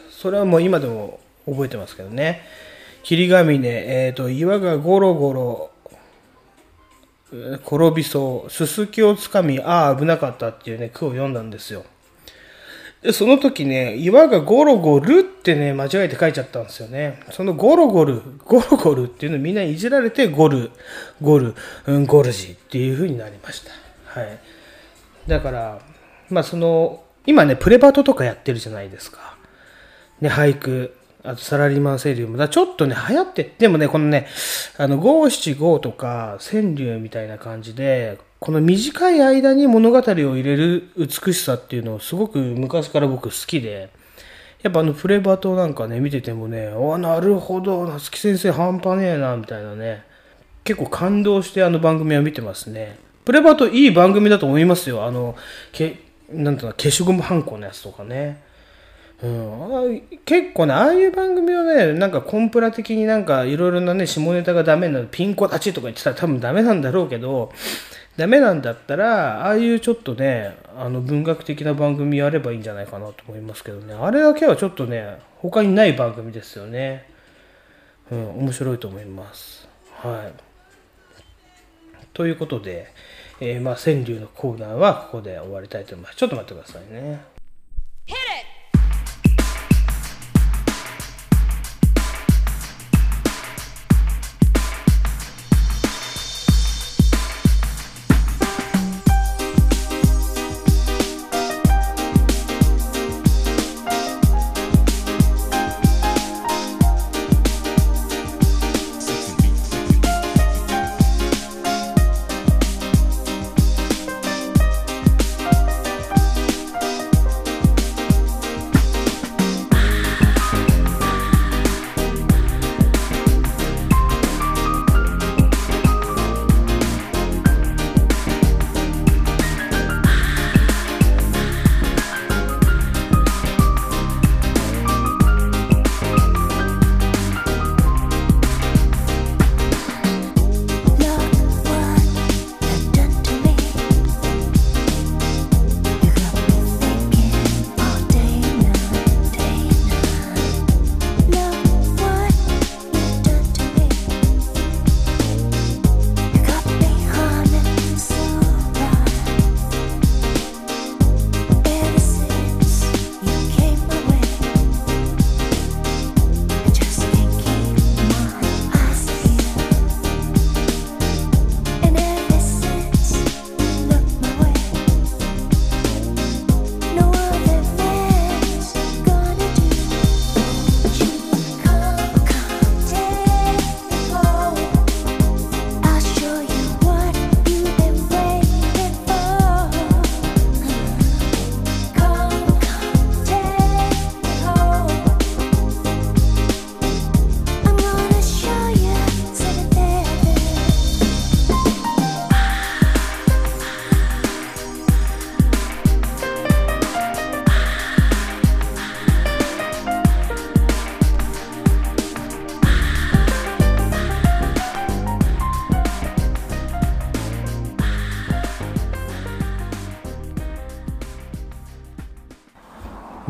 [0.09, 2.41] それはもう今でも覚えてますけどね
[3.05, 5.71] 霧ヶ峰、えー、と岩がゴロゴロ
[7.31, 11.85] 転びそうすすきをつかみああ危なかったっていうね句を読んだんですよ
[13.05, 17.19] で、その時ね、岩がゴロゴルってね、間違えて書いちゃったんですよね。
[17.29, 20.71] そのゴロゴル、ゴロゴルっていうのみんないじられて、ゴル、
[21.21, 21.53] ゴル、
[21.85, 24.19] うん、ゴルジっていう風になりました。
[24.19, 24.39] はい。
[25.27, 25.79] だから、
[26.31, 29.37] まあその、今ね、プレバトとかやってるじゃないですか。
[30.19, 30.95] ね、俳句、
[31.25, 34.27] あとサラリーマン川柳も、だちょっとね、流行って、でもね、このね、
[34.77, 43.89] あの、五七五とか川柳みたいな感じで、この短い間に物語を入れる美しさっていうのをすごく昔から僕好きで、
[44.61, 50.03] やっぱあのプレバトなんかね、見ててもね、あ、なるほど、夏木先生半端ねえな、みたいなね。
[50.63, 52.97] 結構感動してあの番組は見てますね。
[53.23, 55.05] プレバトいい番組だと思いますよ。
[55.05, 55.35] あの、
[55.71, 55.99] け、
[56.31, 58.41] なんていうの、消しゴムハンコのやつとかね。
[59.23, 67.51] うん、結構ね、ああいう番組はね、なんかコンプラ的になんかいろいろなね、下ネタがダメなの、ピンコ立ちとか言ってたら多分ダメなんだろうけど、
[68.17, 73.93] ダメなんだったら、ああいうちょっとね、あの文学的な番組やればいいんじゃないかなと思いますけどね。
[73.93, 77.09] あれだけはちょっとね、他にない番組ですよね。
[78.11, 79.67] うん、面白いと思います。
[79.97, 80.33] はい。
[82.13, 82.87] ということで、
[83.41, 86.17] えーまあ、川柳のコーナーはここで終わりたいと思います。
[86.17, 87.34] ちょっと待ってくださいね。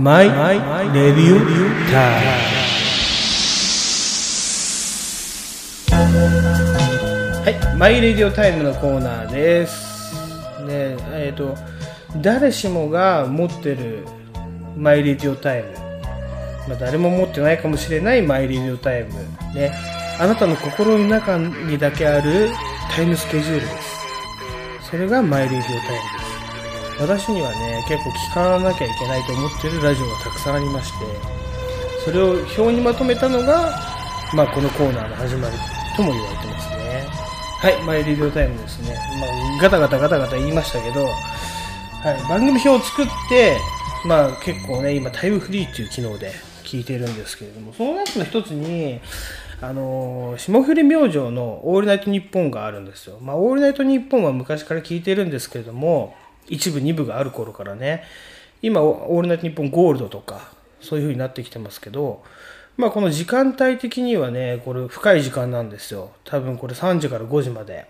[0.06, 0.34] マイレ
[1.14, 2.26] ビュータイ
[7.42, 10.14] はい、マイレディオタイムのコーナーです。
[10.64, 11.56] ねえっ、と、
[12.22, 14.06] 誰しもが持ってる
[14.78, 15.74] マイレディオタイム。
[16.68, 19.10] まあ、誰も持ってないかもしれないマイレディオタイム。
[19.56, 19.74] ね。
[20.20, 22.52] あなたの心の中にだけある
[22.96, 24.06] タイムスケジュールです。
[24.92, 26.15] それがマイレディオタイム。
[27.00, 31.06] 私にはね、結構聞かなきゃいけないと思ってるラジオがたくさんありまして、
[32.06, 33.72] それを表にまとめたのが、
[34.34, 35.56] まあこのコーナーの始まり
[35.96, 37.06] とも言われてますね。
[37.60, 38.96] はい、マイレディオタイムですね。
[39.20, 41.10] まあガタガタガタガタ言いましたけど、は
[42.18, 43.58] い、番組表を作って、
[44.06, 46.32] まあ結構ね、今タイムフリーっていう機能で
[46.64, 49.02] 聞いてるんですけれども、その中の一つに、
[49.62, 53.18] あの霜降り明星のオールナイトニッポンがあるんですよ。
[53.22, 56.14] まあ、オールナイトニッポンは昔から聞いてるんですけれども、
[56.48, 58.04] 一部、二部がある頃からね、
[58.62, 62.24] 今、オールナイトニッポンゴールドとか、そういう風になってきてますけど、
[62.78, 66.12] まあ、この時間帯的にはね、これ深い時間なんですよ。
[66.26, 67.88] 多分これ3時から5時まで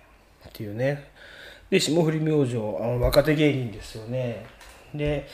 [0.47, 1.10] っていうね。
[1.70, 4.45] で、霜降り明星、あの若手芸人ですよね。
[4.93, 5.28] で、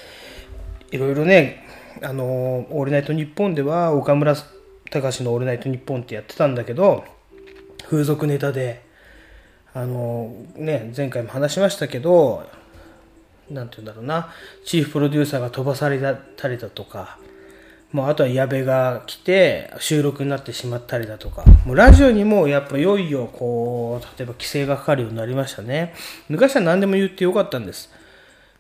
[0.92, 1.66] いろいろね、
[2.02, 2.24] あの、
[2.70, 4.36] オールナイトニッポンでは、岡村
[4.90, 7.04] 隆のオールナイトニッポンってやってたんだけど、
[7.90, 8.82] 風俗ネタで、
[9.74, 12.50] あの、ね、前回も話しましたけど、
[13.50, 14.34] なんて言うんだろうな、
[14.66, 16.00] チーフプロデューサーが飛ばされ
[16.38, 17.18] たりだとか、
[17.92, 25.94] もうあとは矢部が来て収録になってしまったりだとか、もうラジオにもやっぱいよいよこう、例えば規制がかかるようになりましたね。
[26.30, 27.90] 昔は何でも言ってよかったんです。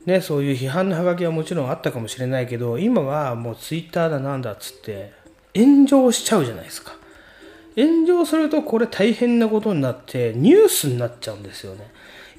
[0.05, 5.13] ね、そういう批判のハガキはもちろんあったかもしれないけど、今はもうツイッターだなんだっつって、
[5.55, 6.93] 炎上しちゃうじゃないですか。
[7.75, 11.90] 炎上するとこれ大変なことになってニュースになっちゃうんですよね。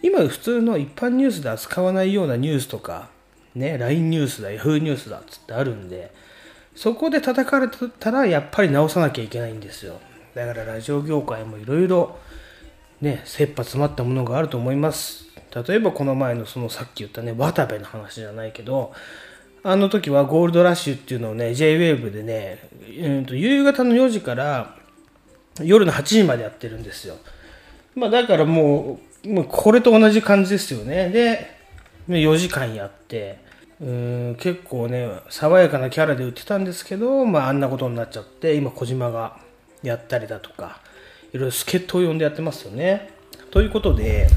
[0.02, 3.08] 今普通の一般ニュースで扱わないようなニュースとか、
[3.54, 6.12] ね、LINE ニュースだ、Yahoo ニュースだっつってあるんで、
[6.74, 10.00] そこで叩かれたらやっぱり直さなきゃいけないんですよ。
[10.34, 12.16] だからラジオ業界もいろいろ
[13.00, 15.26] ね切羽詰まったものがあると思います。
[15.66, 18.94] 例えばこの前のそのさっき言ったね渡部の話じゃないけど
[19.62, 24.76] あの時はゴールドラッシュっていうのをね JWAVE でね、うん、と夕方の4時から
[25.60, 27.16] 夜の8時までやってるんですよ。
[27.94, 31.08] まあだからもうもうこれと同じ感じですよね。
[31.10, 31.56] で
[32.08, 33.38] 4時間やって
[33.80, 39.38] うん結構ね爽やかなキャラで売ってたんですけど、まあ、あんなことになっちゃって今小島が
[39.82, 40.80] やったりだとか
[41.32, 43.10] いろいろ助っ人を呼んでやってますよね。
[43.50, 44.28] ということで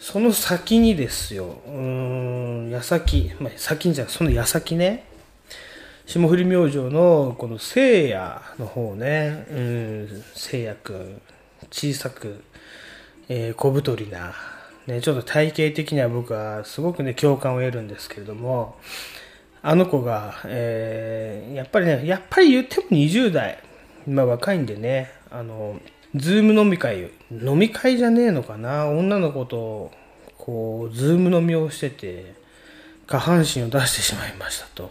[0.00, 1.72] その先にですようー
[2.66, 5.04] ん矢先、まあ、先にじゃないその矢先ね
[6.06, 11.20] 霜降り明星のこの聖夜の方ね、うん、聖夜くん、
[11.70, 12.44] 小さく、
[13.28, 14.34] えー小太りな、
[14.86, 18.76] ね、ちょっと体型的には僕はすごくね、共感を得るんですけれども、
[19.62, 23.58] あの子が、えーやっぱりね、やっぱり言っても20代、
[24.06, 25.80] まあ若いんでね、あの、
[26.14, 29.90] ズーム飲み会、飲み会じゃねえのかな、女の子と、
[30.38, 32.34] こう、 Zoom 飲みをしてて、
[33.06, 34.90] 下半身を出してしまいましたと。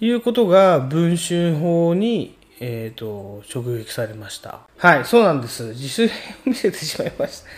[0.00, 4.60] いうことが文春砲に、えー、と直撃されました。
[4.76, 5.64] はい、そうなんです。
[5.68, 6.10] 自主練を
[6.44, 7.48] 見せてしまいました。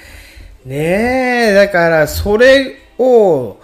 [0.65, 3.61] ねえ、だからそれを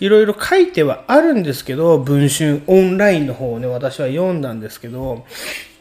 [0.00, 5.26] いろいろ書いてはあるんですけど、文春オンラインの方をね、私は読んだんですけど、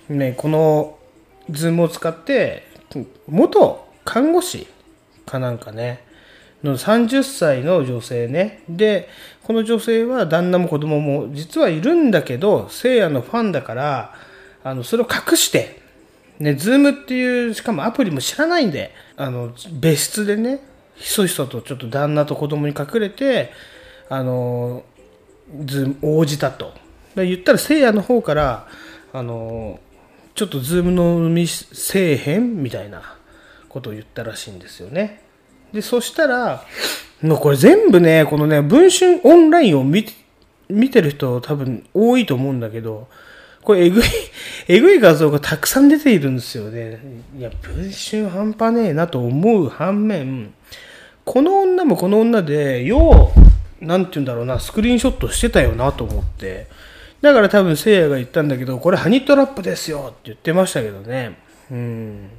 [0.09, 0.97] ね、この
[1.49, 2.67] Zoom を使って、
[3.27, 4.67] 元看護師
[5.25, 6.03] かなんかね、
[6.63, 8.63] の30歳の女性ね。
[8.67, 9.07] で、
[9.43, 14.26] この女性は旦那も子供も実はいるんだけど、せいやのファンだから、
[14.69, 15.81] あの、それを隠して、
[16.39, 20.59] ね、 Zoom っていう、しかもアプリも知らないんで、あの、別室でね、
[20.95, 23.51] ひそひそとちょっと旦那と子供に隠れて、
[24.09, 24.83] あの、
[25.63, 26.73] Zoom 応じたと。
[27.15, 28.67] で言ったらせいやの方から、
[29.13, 29.79] あの、
[30.35, 33.15] ちょっとズームの飲みせえへんみたいな
[33.69, 35.23] ことを言ったらしいんですよね。
[35.73, 36.63] で、そしたら、
[37.21, 40.05] もうこれ全部ね、このね、文春オンラインを見
[40.69, 43.07] 見てる人多分多いと思うんだけど、
[43.67, 44.03] これえぐい、
[44.69, 47.01] えぐい画像がたくさん出ているんですよね。
[47.37, 50.53] いや、文春半端ねえなと思う反面、
[51.25, 53.33] この女もこの女で、よ
[53.81, 56.67] う、なんて言うんだろうな、スクリーンショットしてたよなと思って。
[57.21, 61.37] だから多分せいやが言ったんだけど、これハニートラップですよって言ってましたけどね。
[61.69, 62.21] うん。
[62.23, 62.29] ね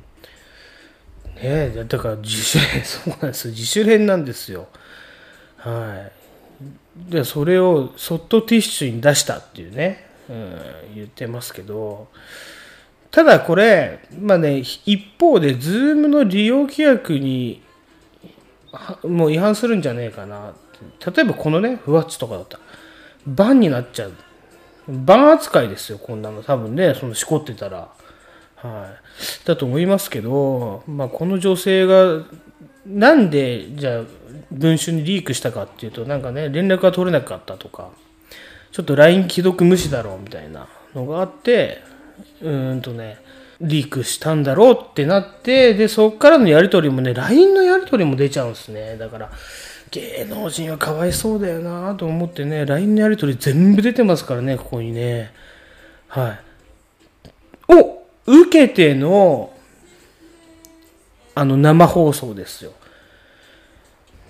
[1.42, 4.68] え、だから自主練、 そうなんですよ自主練なんですよ。
[5.58, 6.08] は
[7.10, 7.12] い。
[7.12, 10.56] で、それをそっとティッシュに出したっていうね、うん、
[10.94, 12.08] 言ってますけど、
[13.10, 17.62] ただこれ、まあね、一方で、 Zoom の利用規約に
[19.02, 20.54] もう違反するんじゃねえかな。
[21.04, 22.62] 例えばこのね、ふわっちとかだったら、
[23.26, 24.12] バンになっちゃう。
[24.88, 26.42] バン扱いですよ、こんなの。
[26.42, 27.88] 多分ね、そのしこってたら。
[28.56, 28.94] は
[29.44, 29.46] い。
[29.46, 32.24] だと思いますけど、まあ、この女性が、
[32.86, 34.02] なんで、じゃあ、
[34.50, 37.90] 文春にリークしたかっていうと、なんかね、連絡が取れなかったとか、
[38.72, 41.82] ちょっと LINE 既読無視だろうみたいなのがあって、
[42.40, 43.18] うーんとね、
[43.60, 48.96] リークしたんだろうってなって、で、そっからのやり取りもね、LINE のやり取りも出ちゃうんですね。
[48.96, 49.30] だから、
[49.90, 55.32] 芸能人はかわいそうだよなと思ってね、LINE のやり取り全部出てますからね、ここにね。
[56.08, 56.38] は
[57.68, 57.74] い。
[57.74, 59.52] を受けての、
[61.34, 62.72] あの、生放送ですよ。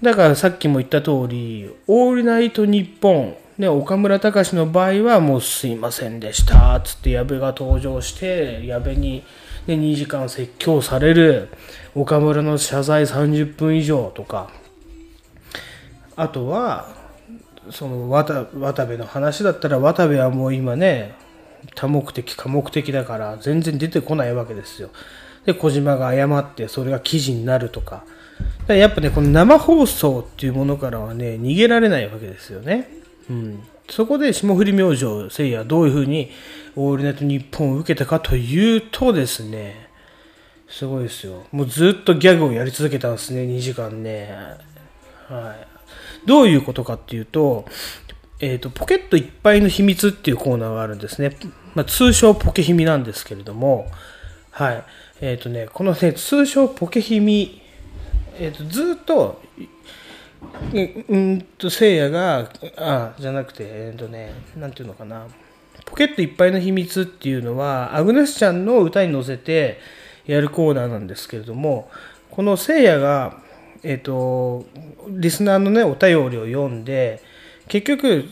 [0.00, 9.24] だからさっきも言った通り、オールナイトニッポン、ね、岡村隆史の場合はもうすいませんでした、つって矢部が登場して、矢部に、
[9.66, 11.48] ね、2時間説教される、
[11.94, 14.50] 岡村の謝罪30分以上とか、
[16.14, 16.98] あとは、
[17.70, 21.14] その渡渡部の話だったら渡部はもう今ね
[21.74, 24.90] 多目的多目的だから全然出てこないわけですよ。
[25.44, 28.04] で小島が謝ってそれが記事になるとか。
[28.68, 32.97] やっぱねこの生放送っていうものからはね逃げられないわけですよね。
[33.30, 36.30] うんそこで霜降り明星せいやどういうふうに
[36.76, 39.88] オールナイトニッポンを受けたかというとですね
[40.68, 44.30] すごいですよもうずっとギャグをやり続けたんですね2時間ね
[45.26, 45.78] はい
[46.26, 47.64] どういうことかっていうと、
[48.40, 51.36] えっ、と、ポケットいっぱいの秘密っていうコーナーがあるんですね。
[51.74, 53.90] まあ、通称ポケ秘密なんですけれども、
[54.50, 54.84] はい。
[55.20, 57.50] えっ、とね、このね、通称ポケ秘密、
[58.38, 59.40] えっ、と、ずっと、
[61.08, 65.26] うんと、せいやが、あ、じゃなくて、えっ、とね、なんていうのかな。
[65.84, 69.80] ポケットいっぱいの秘密っていうのは、アグネスちゃんの歌に乗せて
[70.26, 71.90] やるコーナーなんですけれども、
[72.30, 73.38] このせいやが、
[73.82, 74.66] えっ、と、
[75.08, 77.22] リスナーのね、お便りを読んで、
[77.68, 78.24] 結局、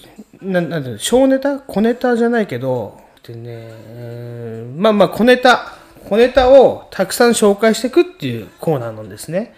[0.43, 1.59] ななんていうの小ネタ？
[1.61, 5.75] 小ネタじゃないけど、でね、まあまあ小ネタ、
[6.09, 9.55] 小ネタをたくさん紹介していくっていうコーナーなんですね。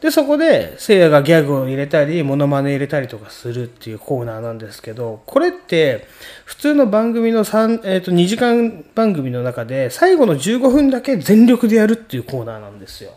[0.00, 6.06] で、そこで、せいやがギャグを入れたり、モノマネ入れたりとかするっていうコーナーなんですけど、これって、
[6.44, 13.12] 普通の番組の3、えっ、と、2時間番組の中で、最後の15分だけ全力でやるっていうコーナーなんですよ。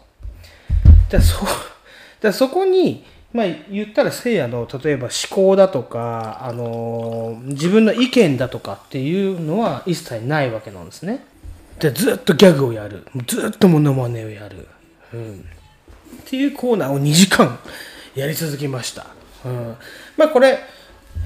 [1.10, 1.46] だそ、
[2.22, 11.26] だそこに、まあ言ったらせいやの、例えば思考だとか、あのー自分の意見だとかっていうのは一切ないわけなんですね。
[11.80, 13.06] で、ずっとギャグをやる。
[13.28, 14.68] ずっとモノマネをやる。
[15.14, 15.46] うん。
[16.24, 17.60] っていうコーナーを2時間
[18.16, 19.08] やり続けました。
[19.46, 19.76] うん、
[20.18, 20.60] まあこれ、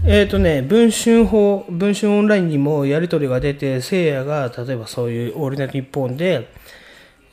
[0.06, 6.50] えっ、とね、文春法、文春オンラインにもやり取りが出て、せいやが例えばそういうオールナイトニッポンで、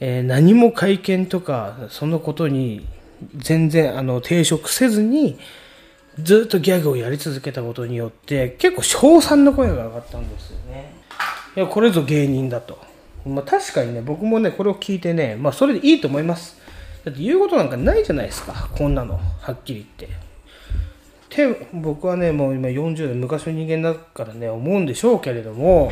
[0.01, 2.87] えー何も会見とか、そのことに
[3.37, 5.39] 全然あの抵触せずに、
[6.23, 10.93] ずっとギャグをやり続けたことによって、結構称賛の声が上がったんですよね。
[11.57, 12.79] いや、これぞ芸人だと。
[13.25, 16.58] まあ確かにね、僕もね、これを聞いてね、まあそれでいいと思います。
[17.09, 20.17] だって言うことなんかないじゃないですか、こんなの、はっきり言って。
[21.55, 25.91] って僕はね、もう今40代、昔の人間だからね、思うんでしょうけれども、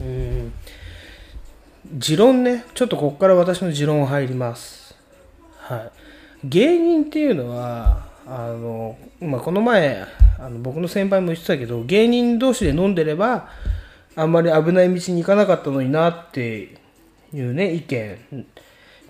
[0.00, 0.52] うん、
[1.96, 4.94] 持論ね、ちょっとここから私の持論入ります。
[5.58, 5.90] はい。
[6.44, 10.04] 芸人っていうのは、あの、まあ、この前、
[10.38, 13.48] あの僕の先輩も言ってたけど、芸人同士で飲んでれば、
[14.16, 16.76] あんまり危ない道に行かなかったのになって
[17.32, 18.46] いうね、意見。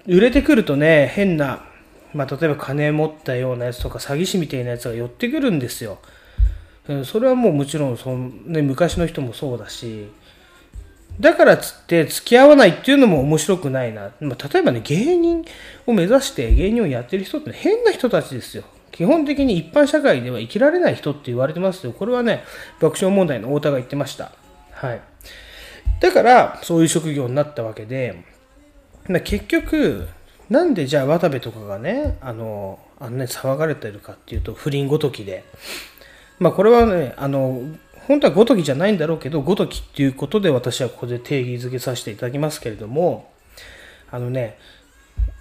[0.07, 1.65] 売れてくるとね、変な、
[2.13, 5.99] まあ、例えば金持ったようなやつとか詐欺師みたいなやつが寄ってくるんですよ。
[7.05, 10.09] それはもうもちろんその、ね、昔の人もそうだし、
[11.19, 14.11] だからつって付き合わないっていうのも面白くないな。
[14.21, 15.45] まあ、例えばね、芸人
[15.87, 18.65] を目指して芸人をやってる人って変な人たちですよ。
[18.91, 21.93] 基本的に一般社会では生きられない人って言われてますよ。
[21.93, 22.45] これはね、
[22.81, 24.33] 爆笑問題の太田が言ってました。
[24.73, 25.01] はい。
[26.01, 28.34] だから、そういう職業になったわけで、
[29.09, 30.09] まあ結局、
[30.51, 35.45] なんでじゃあ渡部とかがね、あの、あのね、騒がれてるかっていうと、不倫ごときで。
[36.39, 37.63] まあこれはね、あの、
[38.07, 43.31] 本当はごときじゃないんだろうけど、ごときっていうことで私はここで定義づけさせていただきますけれども、
[44.11, 44.59] あのね、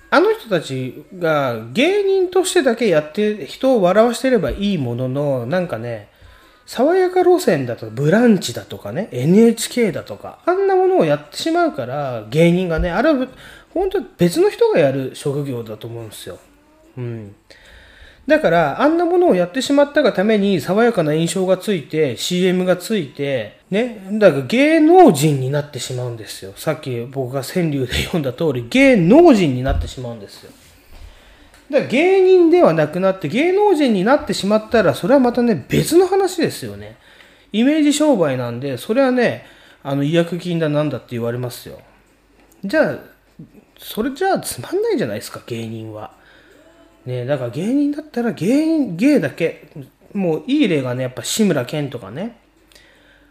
[0.09, 6.09] あの人たちが芸人としてだけやって人を笑わしてればいいものの、なんかね、
[6.66, 13.28] 爽やか路線だと、ブランチだとかね、NHK だとか、あんなものをやってしまうから、芸人がね、あれは
[13.74, 16.39] 本当に別の人がやる職業だと思うんですよ。
[16.97, 17.36] うん。
[18.26, 26.53] だから、あんなものをやってしまったがために、爽やかな印象がついて、CM がついて、ね、だから芸能人になってしまうんですよ。
[26.55, 30.51] さっき僕が川柳で読んだ通り、芸能人になってしまうんですよ。
[31.74, 36.97] だから芸人ではなくなって芸能人になってしまったらそれはまたね別の話ですよね。
[37.51, 39.45] イメージ商売なんでそれはね
[39.82, 41.80] あの違約金だなんだって言われますよ。
[42.63, 42.99] じゃあ
[43.80, 46.11] それじゃあつまんないじゃないですか芸人は。
[47.07, 49.67] ねだから芸人だったら芸人芸だけ
[50.13, 52.38] もういい例がねやっぱ志村けんとかね。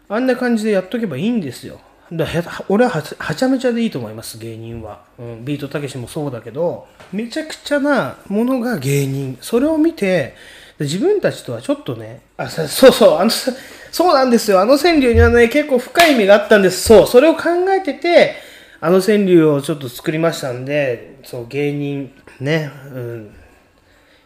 [0.09, 1.79] あんな感じでやっとけばいいんですよ。
[2.11, 2.27] だ
[2.69, 5.01] 俺ははちはちゃめちゃでいいと思います、芸人は。
[5.17, 9.37] うん、ビートたけしもそうだけど、めちゃくちゃなものが芸人。
[9.41, 10.35] それを見て、
[10.79, 13.29] 自分たちとはちょっとね、あ、 そうそう、あの、
[13.91, 14.59] そうなんですよ。
[14.59, 16.83] あの川柳にはね、結構深い意味があったんです。
[16.83, 18.35] そう、それを考えてて、
[18.81, 23.35] あの川柳をちょっと作りましたんで、そう、芸人、ね、うん、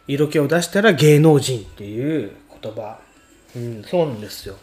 [0.08, 2.98] 色気を出したら芸能人っていう言葉。
[3.56, 4.56] うん、そうなんですよ。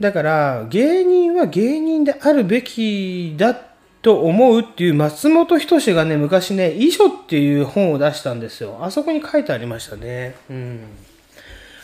[0.00, 3.58] だから、芸人は芸人であるべきだ
[4.02, 8.78] と思うっていう松本人志がね、昔ね、遺書っていう本を出したんですよ。
[8.80, 10.36] あそこに書いてありましたね。
[10.50, 10.80] うん。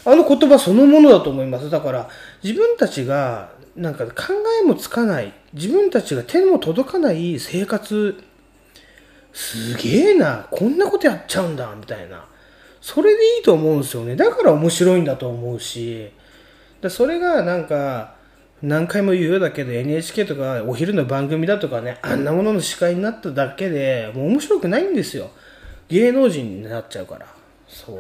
[0.04, 1.70] あの言葉そのものだと思います。
[1.70, 2.08] だから、
[2.42, 4.12] 自分たちが、なんか考
[4.62, 8.22] えもつかない、自分たちが手も届かない生活、
[9.32, 12.26] すげえな、こんなことやっちゃうんだ、みたいな。
[12.82, 14.16] それでいいと思うんですよね。
[14.16, 16.10] だから面白いんだと思うし。
[16.82, 18.16] でそれがなんか、
[18.60, 25.30] 何回も言うようだけど NHK とかお昼の番組だとかね、あんなものの司会になっただけでもう面白くないんですよ。
[25.88, 27.26] 芸能人になっちゃうから。
[27.66, 27.98] そう。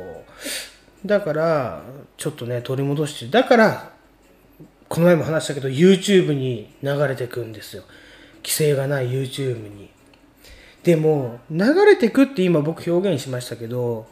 [1.06, 1.82] だから、
[2.16, 3.92] ちょっとね、取り戻して、だから、
[4.88, 7.82] この前も話したけど YouTube に流れてくんですよ。
[8.42, 9.90] 規制がない YouTube に。
[10.82, 14.06] でも、流れてくって今僕表現しましたけど、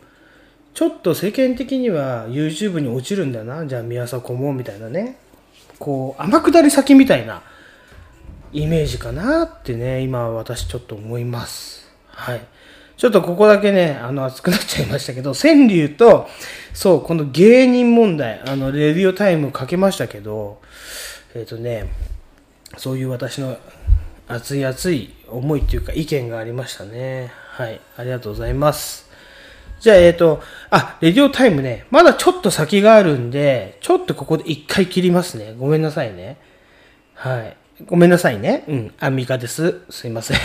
[0.75, 3.67] ちょっと世間的には YouTube に落ちるんだな。
[3.67, 5.17] じゃあ宮迫もみたいなね。
[5.79, 7.43] こう、天下り先みたいな
[8.53, 11.91] イメージかなってね、今私ちょっと思います。
[12.09, 12.41] はい。
[12.97, 16.29] ちょっとここだけね、あの、熱くなっちゃいましたけど、川柳と、
[16.75, 20.61] そう、この芸人問題、あの、レディオタイムかけましたけど、
[21.35, 21.91] えっ、とね、
[22.77, 23.57] そういう私の
[24.29, 27.33] 熱い熱い思いっていうか意見がありましたね。
[27.35, 29.10] はい、ありがとうございます。
[29.81, 35.55] じゃあ、えっ、と、あ、レディオタイムね、まだちょっと先があるんで、ちょっとここで一回切りますね。
[35.59, 36.37] ごめんなさいね。
[37.15, 37.57] はい。
[37.87, 38.65] ごめんなさいね。
[38.69, 39.81] うん、アンミカです。
[39.89, 40.37] すいません。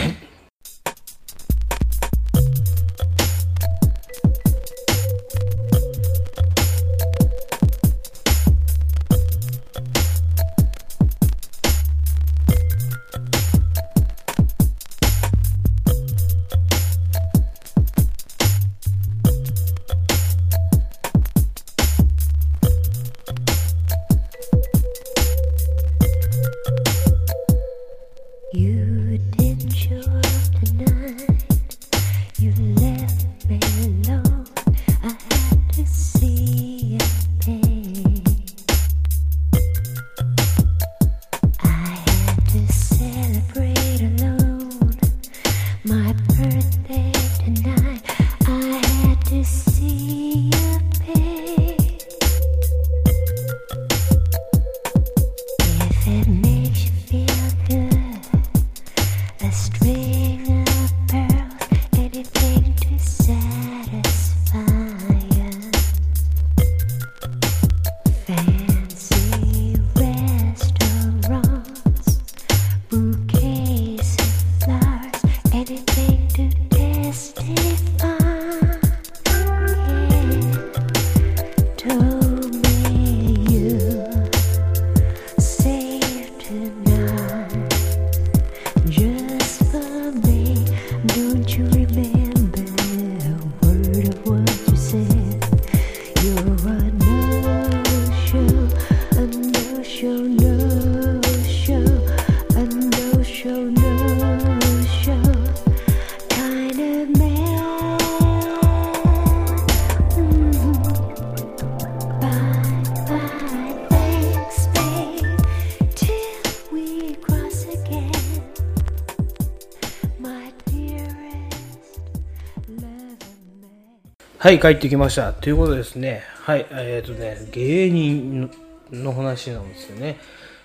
[124.45, 125.33] はい、帰ってきました。
[125.33, 128.51] ということでですね、はい、えっ、とね、芸人
[128.91, 130.19] の話なんですよね。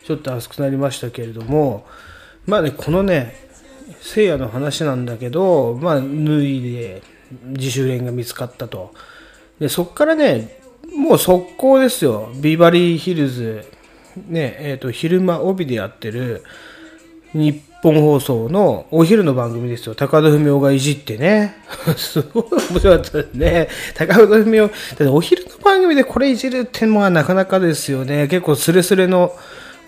[0.05, 1.87] ちょっと熱くなりましたけれども、
[2.45, 3.35] まあね、このね、
[4.03, 6.03] 聖夜の話なんだけど、まあ、脱
[6.45, 7.03] いで
[7.43, 8.93] 自主練が見つかったと。
[9.59, 10.61] で、そっからね、
[10.95, 12.29] もう速攻ですよ。
[12.39, 13.65] ビバリーヒルズ、
[14.29, 16.45] ね、えっ、と、昼間帯でやってる、
[17.33, 19.95] 日本放送のお昼の番組ですよ。
[19.95, 21.57] 高田文夫がいじってね。
[21.97, 23.69] すごい面白かったですね。
[23.95, 28.29] 高田文夫、だってお昼の番組でこれいじるってのはなかなかですよね。
[28.29, 29.33] 結構スレスレの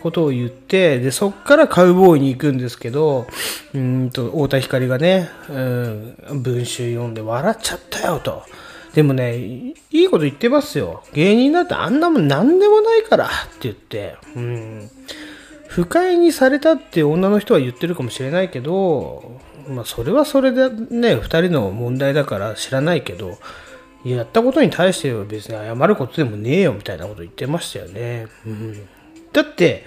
[0.02, 3.26] ことを言って、で、そっからカウボーイに行くんですけど、
[3.74, 8.42] うんと、太田光がね、うん、文集読んで笑っちゃったよと。
[8.94, 11.02] でもね、いいいこと言ってますよ。
[11.14, 13.32] 芸人だってあんなもん何でもないからって
[13.62, 14.16] 言って。
[14.36, 14.90] うん。
[15.72, 23.38] 不快にされたって女の人は言ってるかもしれないけど、まあそれはそれでね、二人の問題だから知らないけど、
[24.04, 28.26] やったことに対しては別に謝ることでもねえよみたいなこと言ってましたよね。
[28.44, 28.86] うん、
[29.32, 29.86] だって、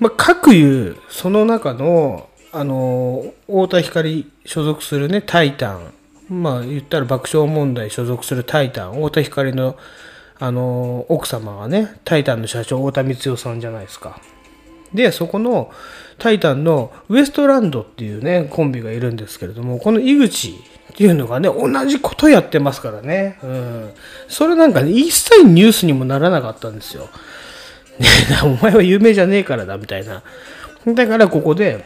[0.00, 5.94] まあ、各言う、その中の、あの、太田光所属するね、タイタン。
[6.28, 8.96] まあ、言ったら爆笑問題所属するタイタン。
[8.96, 9.78] 太田光の、
[10.38, 14.20] あの、奥様はね、タイタンの社長、太田光代さんじゃないですか。
[14.94, 15.70] で、そこの
[16.18, 23.38] タイタンのウエストランドっていうね、コンビがいるんですけれども、この井口っていうのがね、同じことやってますからね。
[23.42, 23.90] うん。
[24.28, 27.08] それなんかね、一切ニュースにもならなかったんですよ。
[27.98, 28.06] ね、
[28.44, 30.22] お前は有名じゃねえからだ、みたいな。
[30.86, 31.84] だからここで、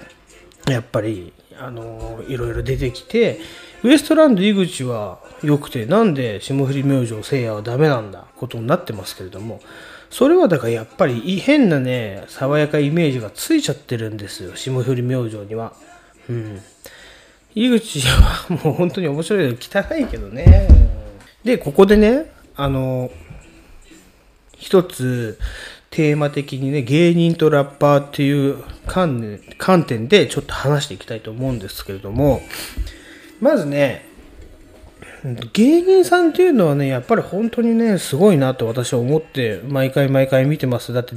[0.69, 3.41] やっぱり、あのいろいろ出てきて、
[3.83, 9.61] ウエストランド井口は良くて、なんで霜降り明星聖夜はダメなんだ、ことになってますけれども、
[10.11, 15.73] それはだからやっぱり変なね、爽やかイメージがついちゃってるんですよ、霜降り明星には。
[16.29, 16.61] うん。
[17.55, 20.69] 井口はもう本当に面白いけど汚いけどね。
[21.45, 23.11] で、ここでね、あの、
[24.57, 25.39] 一つ
[25.91, 32.43] テーマ的にね、芸人とラッパーっていう観観点でちょっと話していきたいと思うんですけれども、
[33.41, 34.10] まずね、
[35.53, 40.95] 芸人さんっていうのはね、やっぱり本当にね、すごいなと私は思って、毎回毎回見てます。
[40.95, 41.15] だって、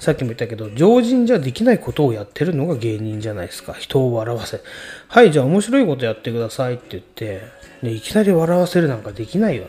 [0.00, 3.74] さっきも言ったけど、常人じゃできないことをやってるのが芸人じゃないですか。
[3.74, 4.60] 人を笑わせ。
[5.08, 7.42] はい、じゃあ面白いことやってくださいって言って、
[7.82, 9.66] ね、いきなり笑わせるなんかできないよ。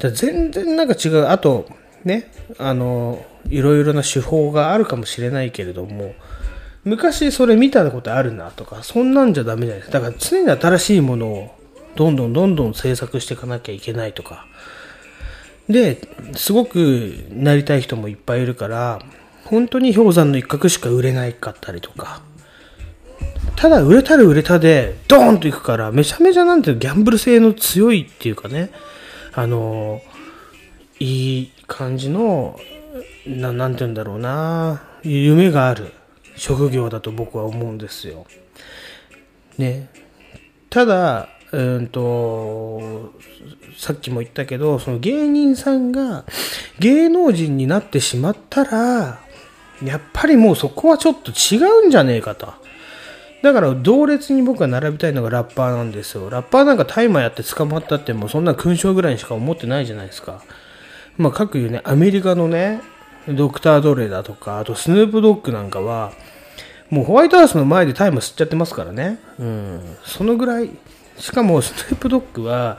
[0.00, 1.28] だ全然なんか違う。
[1.28, 1.68] あと、
[2.04, 6.14] ね、あの、いろいろな手法があるかもしれないけれども、
[6.84, 10.00] 昔それ見たことあるなとか、そんなんじゃダメじゃないですか。
[10.00, 11.61] だから常に新しいものを
[11.96, 14.46] どんどんどんどん制作していかなきゃいけないとか。
[15.68, 19.00] で、すごくなりたい人もいっぱいいるから、
[19.44, 22.22] 本当に氷山の一角しか売れないかったりとか。
[23.56, 28.70] ただ売れたら売れたで、ドーンといくから、めちゃめちゃなんていうギャンブル性の強いっていうかね、
[29.34, 30.00] あの、
[30.98, 32.58] いい感じの、
[33.26, 35.92] ななんて言うんだろうな、夢がある
[36.36, 38.26] 職業だと僕は思うんですよ。
[39.58, 39.88] ね。
[40.70, 43.12] ただ、うんと、
[43.76, 46.24] さっきも言ったけど、その芸人さんが
[46.78, 49.20] 芸能人になってしまったら、
[49.84, 52.54] やっぱりもうそこはちょっと違うんじゃねえかと。
[53.42, 56.30] だから同列に僕が並びたいのがラッパーなんですよ。
[56.30, 60.42] ラッパーなんか大麻やって捕まったってもうそんな勲章ぐらいにしか思ってないじゃないですか。
[61.18, 62.80] まあ各言うね、アメリカのね、
[63.28, 66.12] ドクター・ドレだとか、あとスヌープドッグなんかは、
[66.88, 69.18] もうホワイトハウスの前で大麻吸っちゃってますからね。
[69.38, 69.96] うん。
[70.04, 70.70] そのぐらい。
[71.18, 72.78] しかもスヌープドッグは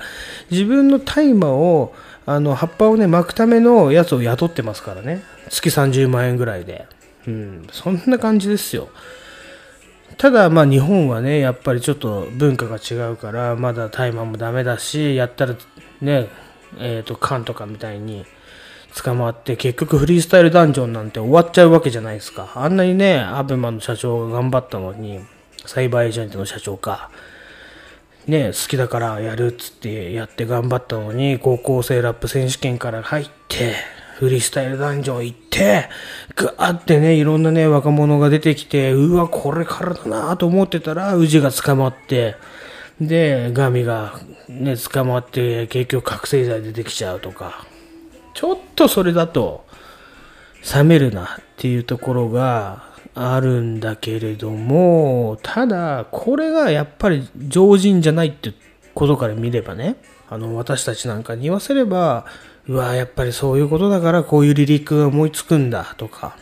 [0.52, 1.94] 自分の大麻を、
[2.26, 5.24] あの、葉っぱをね、巻くためのやつを雇ってますからね。
[5.50, 6.88] 月30万円ぐらいで。
[7.28, 7.68] うん。
[7.72, 8.90] そんな感じですよ。
[10.18, 15.56] ただまあ日本はね、やっぱりちょっと文化が違うから、まだ大麻もダメだし、やったら
[16.02, 16.28] ね、
[16.80, 18.26] えっ、と、缶とかみたいに
[18.96, 22.52] 捕まって、結局フリースタイルダンジョンなんて終わっちゃうわけじゃないですか。
[22.56, 25.20] あんなにね、アベマの社長が頑張ったのに、
[25.66, 27.10] サイバーエージェントの社長か。
[28.28, 33.74] ね、好きだからやるっつってやって頑張ったのに、高校生ラップ選手権から入って、
[34.18, 35.90] フリースタイルダンジョン行って、
[36.36, 42.36] ガーってね、いろんなね、若者が出てきて、うわ、これからだなと思ってたら、宇治が捕まって、
[43.02, 47.66] で、ガミがね、捕まって、結局覚醒剤出てきちゃうとか、
[48.34, 49.66] ちょっとそれだと、
[50.74, 58.54] 冷めるなっていうところがあるんだけれども、ただ、これがやっぱり常人じゃないって
[58.96, 59.98] ことから見ればね、
[60.30, 62.26] あの、私たちなんかに言わせれば、
[62.68, 66.38] うわ、やっぱりそういうことだからこういうリリックが思いつくんだとか、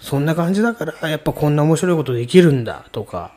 [0.00, 3.32] そんな感じだからやっぱこんな面白いことできるんだとか、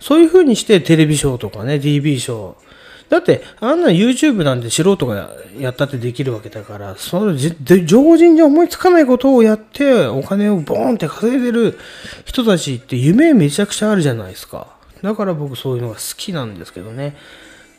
[0.00, 2.69] そういう風にしてテレビショーとかね、DB ショー。
[3.10, 7.52] だって、あんな YouTube なんて素人がやったってできるわけだから、そのじ
[7.84, 11.76] 常人に思いつかないことをやって、お金をボーンって稼いでる
[12.24, 14.68] 人たちって夢めちゃくちゃあるじゃないですか。
[15.02, 17.16] だから僕そういうのが好きなんですけどね。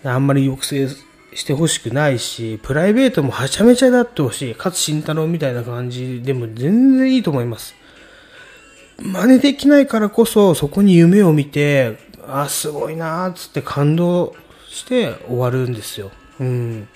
[0.04, 0.90] あんまり抑制
[1.34, 4.56] してほしくないし、プライベートもはちゃめちゃだってほしい。
[4.58, 7.74] 勝慎太郎みたいな感じでも全然いいと思います。
[9.00, 14.36] 真似できないからこそ、そこに夢を見て、あ、すごいなーっつって感動
[14.72, 16.12] して終わるんですよ。
[16.40, 16.88] うん。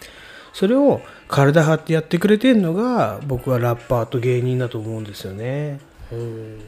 [0.53, 5.82] それを体張ってやってくれてるのが、僕はラッパーと芸人だと思うんですよね。
[6.11, 6.59] うん。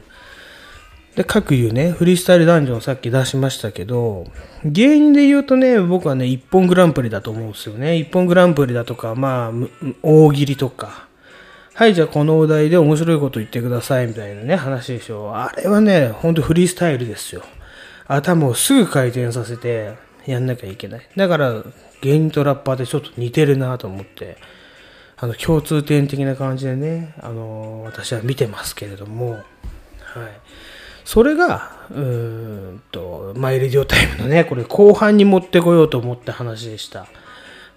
[1.16, 4.26] で、各言うね、フリースタイルダンジョンさっき出しましたけど、
[4.64, 7.96] 芸人で言うとね、僕はね、一本グランプリだと思うんですよね。
[7.96, 9.70] 一本グランプリだとか、まあ、む
[10.02, 11.08] 大喜利とか。
[11.72, 15.34] はい、じゃあこのお題で面白いこと言ってくださいみたいなね、話でしょ。
[15.34, 17.42] あれはね、ほんとフリースタイルですよ。
[18.06, 19.94] 頭をすぐ回転させて
[20.32, 21.08] やんなきゃいけない。
[21.16, 21.64] だから、
[22.02, 24.36] 芸人とラッパーでちょっと似てるなと思って、
[25.16, 29.44] あの、共通点的な感じでね、あの、私は見てますけれども、はい。
[31.04, 32.00] それが、うー
[32.74, 37.06] んと、マイレディオタイムのね、これ後半に持ってこようと思った話でした。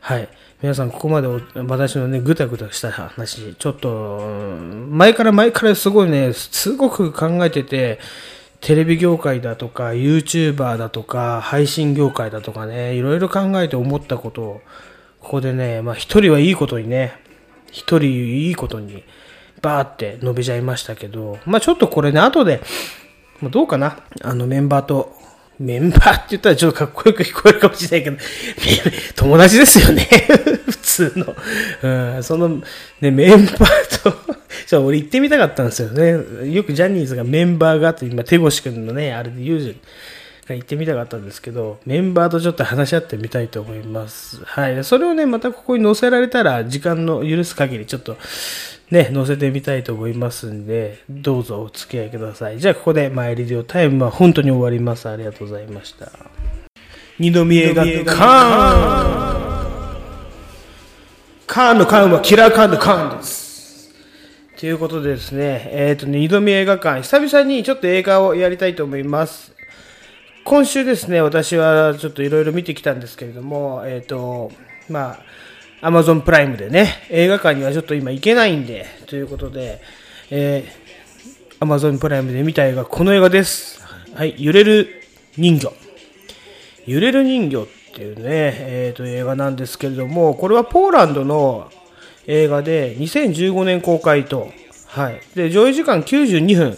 [0.02, 0.28] はい。
[0.62, 4.20] 皆さん、ここまで私のね、ぐたぐたした話、ちょっと、
[4.90, 8.00] 前から前からすごいね、すごく考えてて、
[8.62, 14.62] テレビ業界だとか、YouTuber だとか、配信業界だとかね、いろいろ考えて思ったことを、
[15.20, 17.20] ここでね、まあ一人はいいことにね、
[17.72, 19.04] 一人いいことに、
[19.64, 22.62] バーって述べちゃいましたけど、まあちょっとこれね、後で、
[23.50, 25.16] どうかなあのメンバーと、
[25.62, 28.18] メンバーって言ったらちょっとかっこよく聞こえるかもしれないけど、
[29.16, 30.08] 友達ですよね。
[30.66, 31.36] 普通の。
[32.16, 32.62] うん、その、
[33.00, 34.14] ね、メンバーと、
[34.66, 36.52] ちょ、俺行ってみたかったんですよね。
[36.52, 39.76] よくジャニーズがメンバーがって、今、手越くんのね、あれで言うじゃん。
[40.48, 44.44] が行ってみたかったんですけど、メンバーとちょっと話し合ってみたいと思います。
[44.44, 44.84] はい。
[44.84, 48.18] それをね、またここに載せられたら、時間の許す限り、ちょっと、
[48.92, 52.60] ね、載せてみたいと思いますんで、どうぞお付き合いください。
[52.60, 55.08] じゃあ、ここで、マイリディオタイムは本当に終わります。
[55.08, 56.12] ありがとうございました。
[57.18, 58.04] 二度見映画館
[61.48, 63.94] カーンのカーンはキラーカーンのカーンです。
[64.58, 69.54] ということでですね、えっ、とね、二度見映画館、久々にちょっと映画をやりたいと思います。
[70.44, 74.52] 今週ですね、私はちょっといろいろ見てきたんですけれども、えっ、と、
[74.90, 75.20] まあ、
[75.84, 79.82] アマゾンプライムでね、映画館にはちょっと今行けないんで、ということで、
[80.30, 83.82] えー、アマゾンプライムで見た映画、この映画です。
[84.14, 85.02] はい、揺れる
[85.38, 85.74] 人魚。
[86.86, 91.72] 揺れる人魚っていうね、えー、と映画なんですけれども、これはポーランドの
[92.28, 94.50] 映画で2015年公開と、
[94.86, 95.20] はい。
[95.34, 96.78] で、上映時間92分。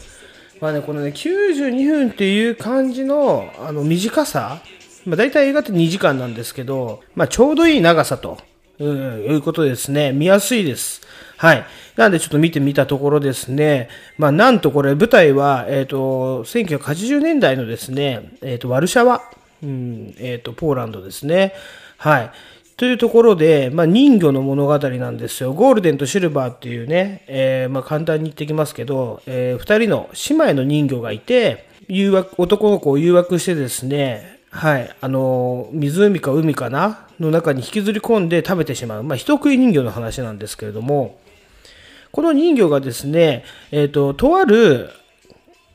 [0.61, 4.61] まあね、このね、92分っていう感じの、あの、短さ。
[5.05, 8.37] まあ大体映画って2時間なんですけど、まあちょうどいい長さと、
[8.79, 10.11] うん、いうことですね。
[10.11, 11.01] 見やすいです。
[11.37, 11.65] はい。
[11.95, 13.89] なんでちょっと見てみたところですね。
[14.17, 19.21] まあなんとこれ舞台は、えっ、と、1980年代のですね、えっ、と、ワルシャワ。
[19.61, 21.53] うん、えっ、と、ポーランドですね。
[21.97, 22.31] はい。
[22.75, 25.53] というところで、まあ、人魚の物語なんですよ。
[25.53, 37.07] ゴールデンとシルバーっていうね、えーまあ、簡単に言ってきますけど、えー二人の姉妹の人魚がいて、誘惑、男の子を誘惑してですね、はい、あの、湖か海かな？
[37.19, 39.03] の中に引きずり込んで食べてしまう。
[39.03, 41.19] まあ、人食い人魚の話なんですけれども、
[42.11, 44.91] この人魚がですね、えっ、と、とある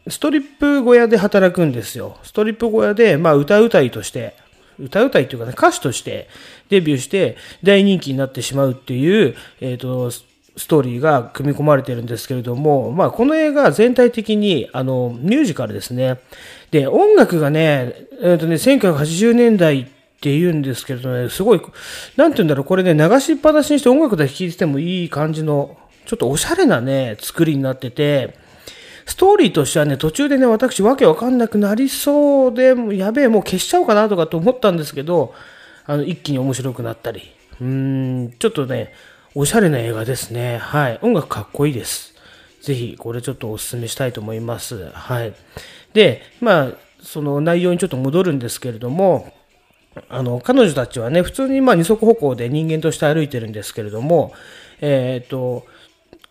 [0.07, 2.19] ストリップ小屋で働くんですよ。
[2.23, 4.37] ストリップ小屋で、まあ、歌うたいとして、
[4.79, 6.29] 歌うたいっていうかね、歌手として
[6.69, 10.13] デビューして大人気になってしまうっていう、えっ、と、
[10.59, 16.19] ストーリーが組み込まれてるんですけれども、まあ、この映画全体的に、あの、ミュージカルですね。
[16.73, 19.85] で、音楽がね、えっ、とね、1980年代っ
[20.21, 21.63] て言うんですけれどね、すごい、
[22.17, 28.37] なんて言うんだろう、これね、流しっぱなしにして音楽だけ聴いててもいい感じの、ちょっとおしゃれなね、作りになってて、
[29.07, 35.35] ストーリーとしてはね、途中でね、私わけわかんなくなりそうで、やべえ、もう消しちゃおうかなとかと思ったんですけど、
[35.87, 37.23] あの、一気に面白くなったり。
[37.61, 38.93] うん、ちょっとね、
[39.41, 40.59] おしゃれな映画ですね。
[40.59, 40.99] はい。
[41.01, 42.13] 音楽かっこいいです。
[42.61, 44.91] ぜひ、これちょっとお勧めしたいと思います。
[44.91, 45.33] はい。
[45.95, 49.33] で、まあ、その内容にちょっと戻るんですけれども、
[50.09, 54.33] あの、彼女たちはね、普通にまあ二足歩行で人間として歩いてるんですけれども、
[54.81, 55.65] えっ、と、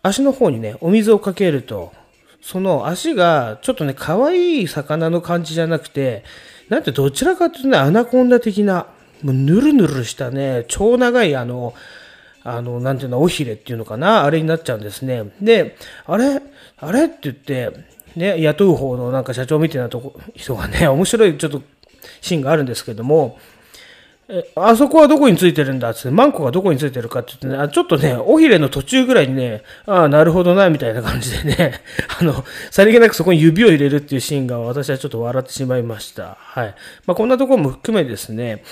[0.02, 1.94] 足の方にね、お水をかけると、
[2.42, 6.24] その足がちょっとね、可愛い魚の感じじゃなくて、
[6.68, 8.86] なんてどちらかというとね、アナコンダ的な、
[9.22, 11.72] もうぬるぬるしたね、超長いあの、
[12.44, 15.24] あの、なんていうの、尾ひれっていうのかな、あれになっちゃうんですね。
[15.40, 15.76] で、
[16.06, 16.40] あれ？
[16.78, 17.06] あれ？
[17.06, 17.72] って言って、
[18.16, 21.62] ね、雇う方のなんか社長みたいなとこ人がね、 面白いちょっと
[22.20, 23.38] シーンがあるんですけども、
[24.30, 31.80] えあそこはどこについてるんだっつって、マンコがどこについてるかって言ってね、あちょっとね、尾ひれの途中ぐらいにね、ああ、なるほどな、みたいな感じでね、
[32.20, 36.36] あの、さりげなくそこに指を入れるっていうシーンが私はちょっと笑ってしまいました。
[36.38, 36.74] はい。
[37.06, 38.62] まあ、こんなところも含めですね、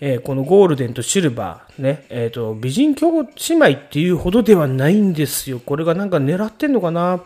[0.00, 5.60] えーこのゴールデンとシルバー、ね、えっ、と、美人兄姉妹っていうほどではないんですよ。
[5.64, 7.22] これがなんか狙ってんのかな？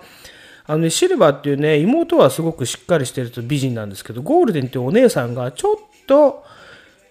[0.64, 6.44] あのね、シルバーっていうね、妹はすごくしっかりしてると美人なんですけど、ゴールデンってお姉さんがちょっと、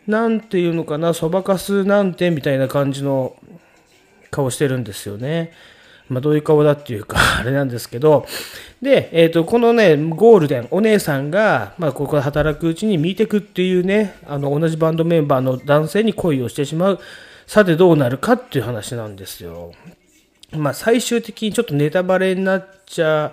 [0.07, 3.35] なんていうのかな、そばかすなんてみたいな感じの
[4.31, 5.51] 顔してるんですよね。
[6.11, 8.25] まあ、どういう顔だっていうか、 あれなんですけど、
[8.81, 16.99] で、えっ、と、このね、ゴールデン、お姉さんが、まあ、ここで働くうちにミーテクっていうね、あの、同じバンドメンバーの男性に恋をしてしまう。
[17.47, 19.71] さてどうなるかっていう話なんですよ。
[20.51, 23.31] まあ、最終的にちょっとネタバレになっちゃ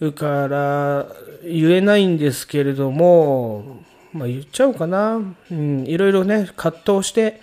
[0.00, 1.06] うから、
[1.44, 5.20] 言えないんですけれども、まあ、言っちゃおうかな。
[5.50, 7.40] うん、いろいろね、葛藤して、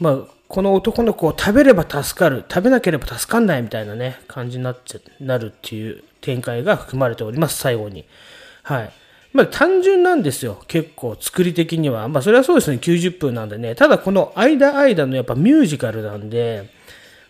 [0.00, 8.04] まあ、この男の子を食べれば助かる、食べなければ助かんないみたいなね、感じになっちゃ、なるっていう展開が含まれております、最後に。
[8.64, 8.90] はい。
[9.32, 12.08] まあ単純なんですよ、結構作り的には。
[12.08, 13.76] まあそれはそうですね、90分なんでね。
[13.76, 16.68] ただこの間間のやっぱミュージカルなんで、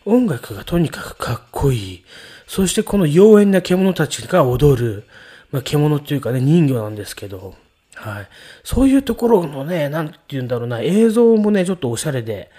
[0.06, 2.04] 音楽がとにかくかっこいい。
[2.46, 5.04] そしてこの妖艶な獣たちが踊る。
[5.52, 7.54] まあ獣っていうかね、人魚なんですけど。
[7.96, 8.28] はい。
[8.64, 12.50] そういうところのね、なんて言うんだろうな、映像もね、ちょっとおしゃれで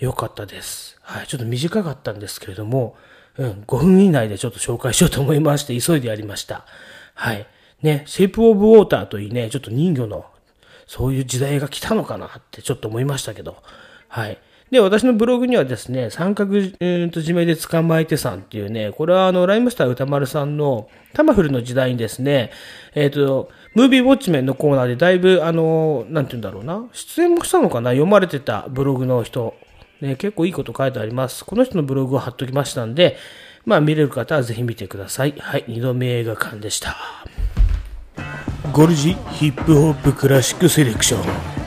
[0.00, 0.98] 良かったです。
[1.02, 1.26] はい。
[1.26, 2.96] ちょっと短かったんですけれども、
[3.36, 6.64] うん、5分以内でちょっと紹介しようと思いまして、急いでやりました。
[7.14, 7.46] はい。
[7.82, 10.26] ね、シェイプオブウォーターといいね、ちょっと人魚の、
[10.86, 13.56] そういう時代が来たのかなってちょっと思いましたけど、
[14.08, 14.38] はい。
[14.70, 16.64] で、私のブログにはですね、三角、うん
[17.10, 22.52] と締めで捕まえてさんっていうね、これはあの、ライムスター歌丸さんのタマフルの時代にですね、
[22.94, 29.56] えっ、と、ムービーウォッチメンのコーナーでだいぶ、あの、なんて言うんだろうな、出演もしたのかな、読まれてたブログの人、
[30.00, 31.44] ね、結構いいこと書いてあります。
[31.44, 33.16] この人のブログを貼っときましたんで、
[33.66, 35.34] まあ見れる方はぜひ見てください。
[35.38, 36.96] はい、二度目映画館でした。
[38.72, 41.60] ゴルジヒップホップクラシックセレクション。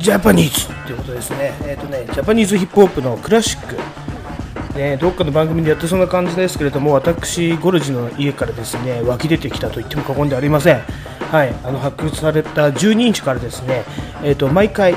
[0.00, 1.54] ジャパニーズっていうことですね。
[1.62, 3.76] えっ、とね、ジャパニーズヒップホップのクラシック。
[4.76, 10.82] ね、どっかの番組でやってそうな感じですけれども、私、ゴルジの家からですね湧き出てきたと言っても過言ではありません。
[11.30, 13.84] はい、あの発掘された12インチからですね、
[14.22, 14.94] えー、と毎回、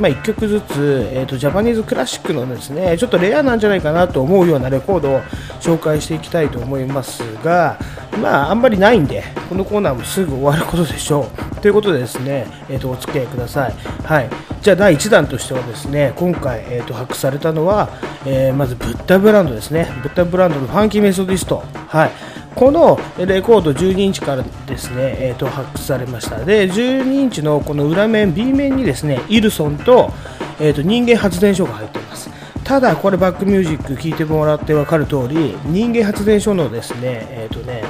[0.00, 5.20] ま、1曲ずつ、えー、とジャパニーズクラシックのですねちょっとレアなんじゃないかなと思うようなレコードを
[5.60, 7.78] 紹介していきたいと思いますが、
[8.20, 11.60] まあ、あんまりないんで、このコーナーもすぐ終わることでしょう。
[11.60, 13.74] ということでですね、えー、とお付き合いください。
[14.04, 14.28] はい、
[14.62, 17.90] じゃあ第1弾としてはですね今回、えー、と発掘されたのは、
[18.24, 21.62] えーまずブッダブランドですね、ブッダブランドのファンキーメソディスト。
[21.88, 22.10] はい
[22.54, 26.44] このレコード12インチからですね、えー、と発掘されました。
[26.44, 30.12] で12インチのこの裏面 B 面にですねイルソンと,、
[30.58, 32.30] えー、と人間発電所が入っています。
[32.64, 37.82] ただこれバックミュージック聴いてもらって分かる通り人間発電所のですねえっ、とね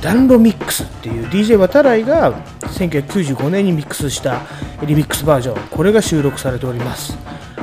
[0.00, 4.42] ダンロミックスっていう DJ 渡来が1995年にミックスした
[4.86, 7.16] リミックスバージョンこれが収録されております。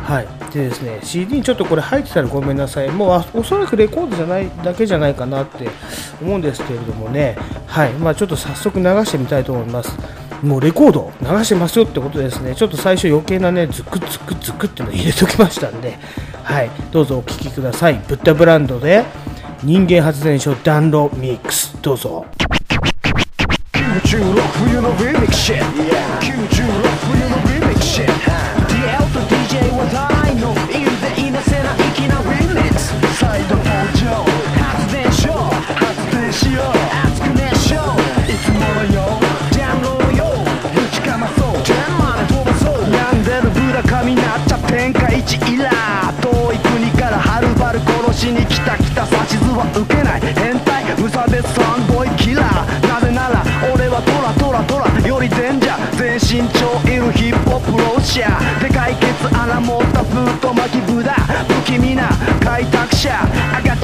[0.04, 0.28] はい。
[0.54, 2.90] でですね CD にちょっとこれ入ってたらごめんなさい。
[2.90, 5.70] もうおそらくレコードじゃないだけじゃないかなって
[6.22, 7.38] 思うんですけれどもね。
[7.68, 7.94] はい。
[7.94, 9.92] まあちょっと早速流してみたいと思います。
[10.44, 12.56] もうレコード流してますよってことですね。
[12.56, 15.98] ちょっと最初余計なねズクズクズクっての入れときましたんで。
[16.44, 16.72] はい。
[16.92, 18.02] どうぞお聴きください。
[18.08, 19.06] ブッダブランドで
[19.64, 21.78] 人間発電所暖炉ミックス。
[21.82, 22.26] どうぞ。
[24.12, 25.62] 96冬のリミックシ96
[26.20, 28.61] 冬のリミックシ DL
[33.92, 35.36] 発電しよう
[35.76, 36.66] 発電しよう
[37.06, 39.20] 熱く熱唱いつものよ
[39.52, 40.32] ジャンロよ
[40.74, 62.10] ぶちかまそうジャンまで飛ばそう病んでるブラ神なっちゃ天下一イラー遠い国からはるばる殺しに来た来た指図は受けない変態無差別サンボイキラーなぜなら俺はトラトラトラよりデンジャー全身長いるヒップホップローシャーで解決穴持ったブート巻きブダ不気味な
[62.44, 63.10] 開拓者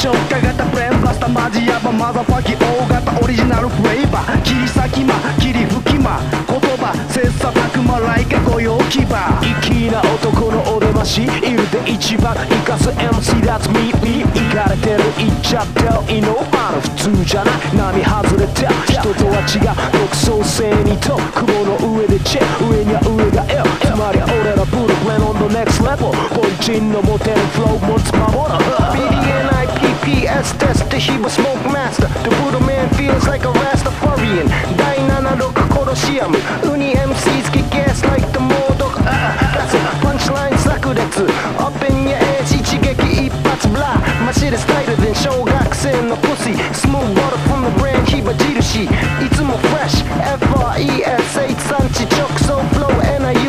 [0.07, 4.41] 直下型ブレンバスタマジヤバマザファキ大型オリジナルフレーバー。
[4.41, 14.23] 切り裂き魔切り吹き魔言葉切磋琢磨ライカ御用牙粋な男のお出ましいるで一番生かす MC that's me me い
[14.55, 15.89] かれてる言っちゃってる
[16.19, 28.55] いのあの普通じゃない波外れた人とは違う独創性にと雲の上でチェ上には上が L つまり俺らブルーブレン on the next level 凡人のモテるフロー持つ守ら
[28.95, 29.66] BDNIPPS テスト日
[30.07, 34.47] はスモークマスター The Buddha man feels like a Rastafarian
[34.77, 41.27] 第76コロシアムウニ MCs kick ass like the 猛毒ああガスパンチライン炸裂
[41.59, 48.87] Up in your ass 一撃一発ブラマシでスタイルで小学生のプシスムーブ water from the brand 火印い
[49.35, 50.07] つもフレッシュ
[50.39, 53.46] FRES 産地直送フロー and I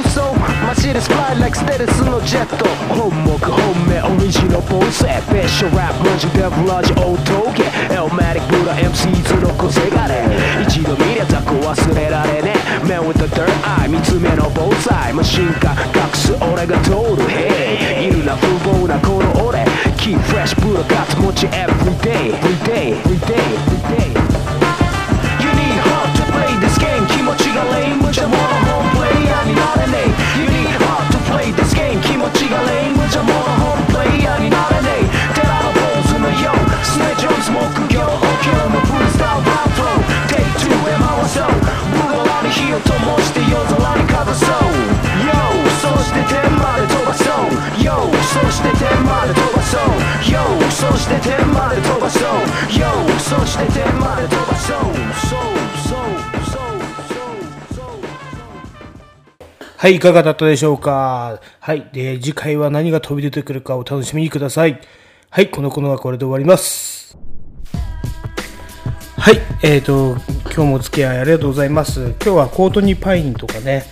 [0.68, 10.28] use so マシでスフライ like ステルスのジェット本目本命オリジナルボスベッショラップマジデブラジオートゲエルマティックブラ MCs の個性がね
[10.62, 12.84] 一度見りゃ雑魚忘れられねえ。
[12.84, 15.14] Man with the third eye 三つ目の防災。
[15.14, 17.24] マシンガン隠す俺が通る。
[17.28, 19.64] Hey いるな風貌なこの俺。
[19.96, 24.17] Keep fresh ブラガッツ持ち Everyday Everyday Everyday Everyday
[32.48, 36.64] がレイムじゃものホームプレイヤーになれねえテラのポーズのよう。
[36.80, 37.60] スネジョンス木
[37.92, 41.52] 魚補強のフルスタイルバーフロー Take two へ回そう。
[41.92, 44.64] ブラに火を灯して夜空にかざそう。
[45.28, 45.36] Yo
[45.76, 47.52] そして天まで飛ばそう。
[47.84, 47.92] Yo
[48.24, 49.92] そして天まで飛ばそう。
[50.24, 50.40] Yo
[50.72, 52.48] そして天まで飛ばそう。
[52.72, 52.88] Yo
[53.20, 54.96] そして天まで飛ばそう。
[55.28, 56.17] そう。
[59.80, 61.40] はい、いかがだったでしょうか？
[61.60, 61.88] はい。
[61.92, 64.80] で、次回は何が飛び出てくるかお楽しみにください。
[65.30, 67.16] はい、このコーナーはこれで終わります。
[69.16, 72.06] はい、えーと、今日もお付き合いありがとうございます。
[72.06, 73.84] 今日はコートニーパインとかね、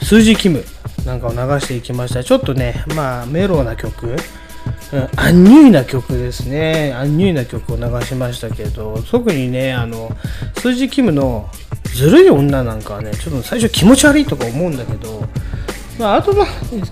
[0.00, 0.64] 数字キム
[1.04, 2.24] なんかを流していきました。
[2.24, 4.16] ちょっとね、まあ、メロな曲、
[4.92, 6.94] うん、アンニュイな曲ですね。
[6.94, 10.16] アンニュイな曲を流しましたけど、特にね、あの、
[10.58, 11.48] 数字キムの
[11.94, 15.24] ずるい女なんかはね、ちょっと最初気持ち悪いとか思うんだけど、
[15.98, 16.46] まあ、あとは、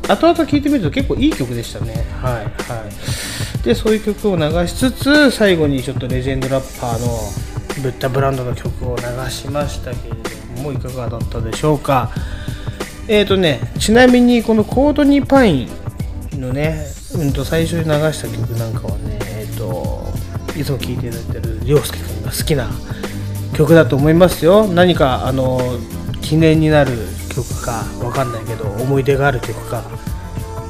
[0.09, 2.05] 後々聞いてみると結構いい曲でしたね。
[2.23, 3.65] はい、はい。
[3.65, 7.19] で、そういう曲を流しつつ、最後にちょっとレジェンドラッパーの
[7.83, 10.15] ブッダブランドの曲を流しましたけれ
[10.57, 12.11] ども、いかがだったでしょうか。
[13.07, 15.69] えーとね、ちなみにこのコードニーパイ
[16.35, 20.05] ンのね、うんと最初に流した曲なんかはね、えーと、
[20.59, 22.69] いつも聴いていただいてる涼介君が好きな
[23.55, 24.66] 曲だと思いますよ。
[24.66, 25.61] 何かあの
[26.20, 26.93] 記念になる
[27.35, 29.82] 曲かわかんないけど、思い出がある曲か。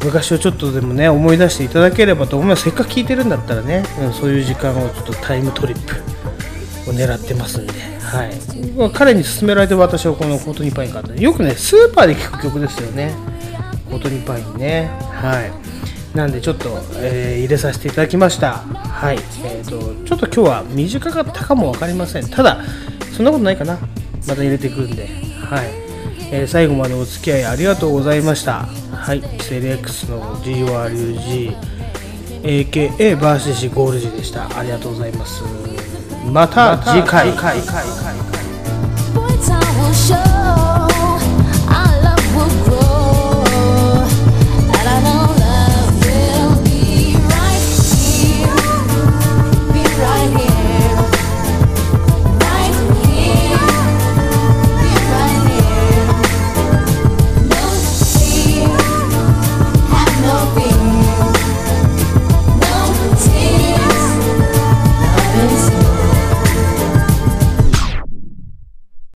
[0.05, 2.65] 昔をちょっとでもね思い出していただければと思います。
[2.65, 5.79] せっかく聞いてるんだったらね、うん、そういう時間をちょっとタイムトリッ
[6.85, 8.93] プを狙ってますんで、はい。
[8.93, 13.15] 彼に勧められて私はこのコートニパイン買ったよくねスーパーで聴く曲ですよね。
[13.89, 14.91] コートニパインね。
[15.13, 15.64] はい。
[16.15, 22.59] なんでちょっと、えー入れさせていただきましたはいえー、とちょっと今日は短かったかも分かりませんただ
[23.15, 23.79] そんなことないかな
[24.27, 25.09] また入れてくるんで
[25.45, 25.69] はい
[26.31, 28.67] えー最後までお付き合いありがとうございました。
[29.05, 31.55] はい、セレックスの GORUG、
[32.43, 34.49] AKA バーシシゴールジでした。
[34.59, 35.43] ありがとうございます。
[36.33, 37.31] また次回。
[39.15, 40.64] Boy, time will show.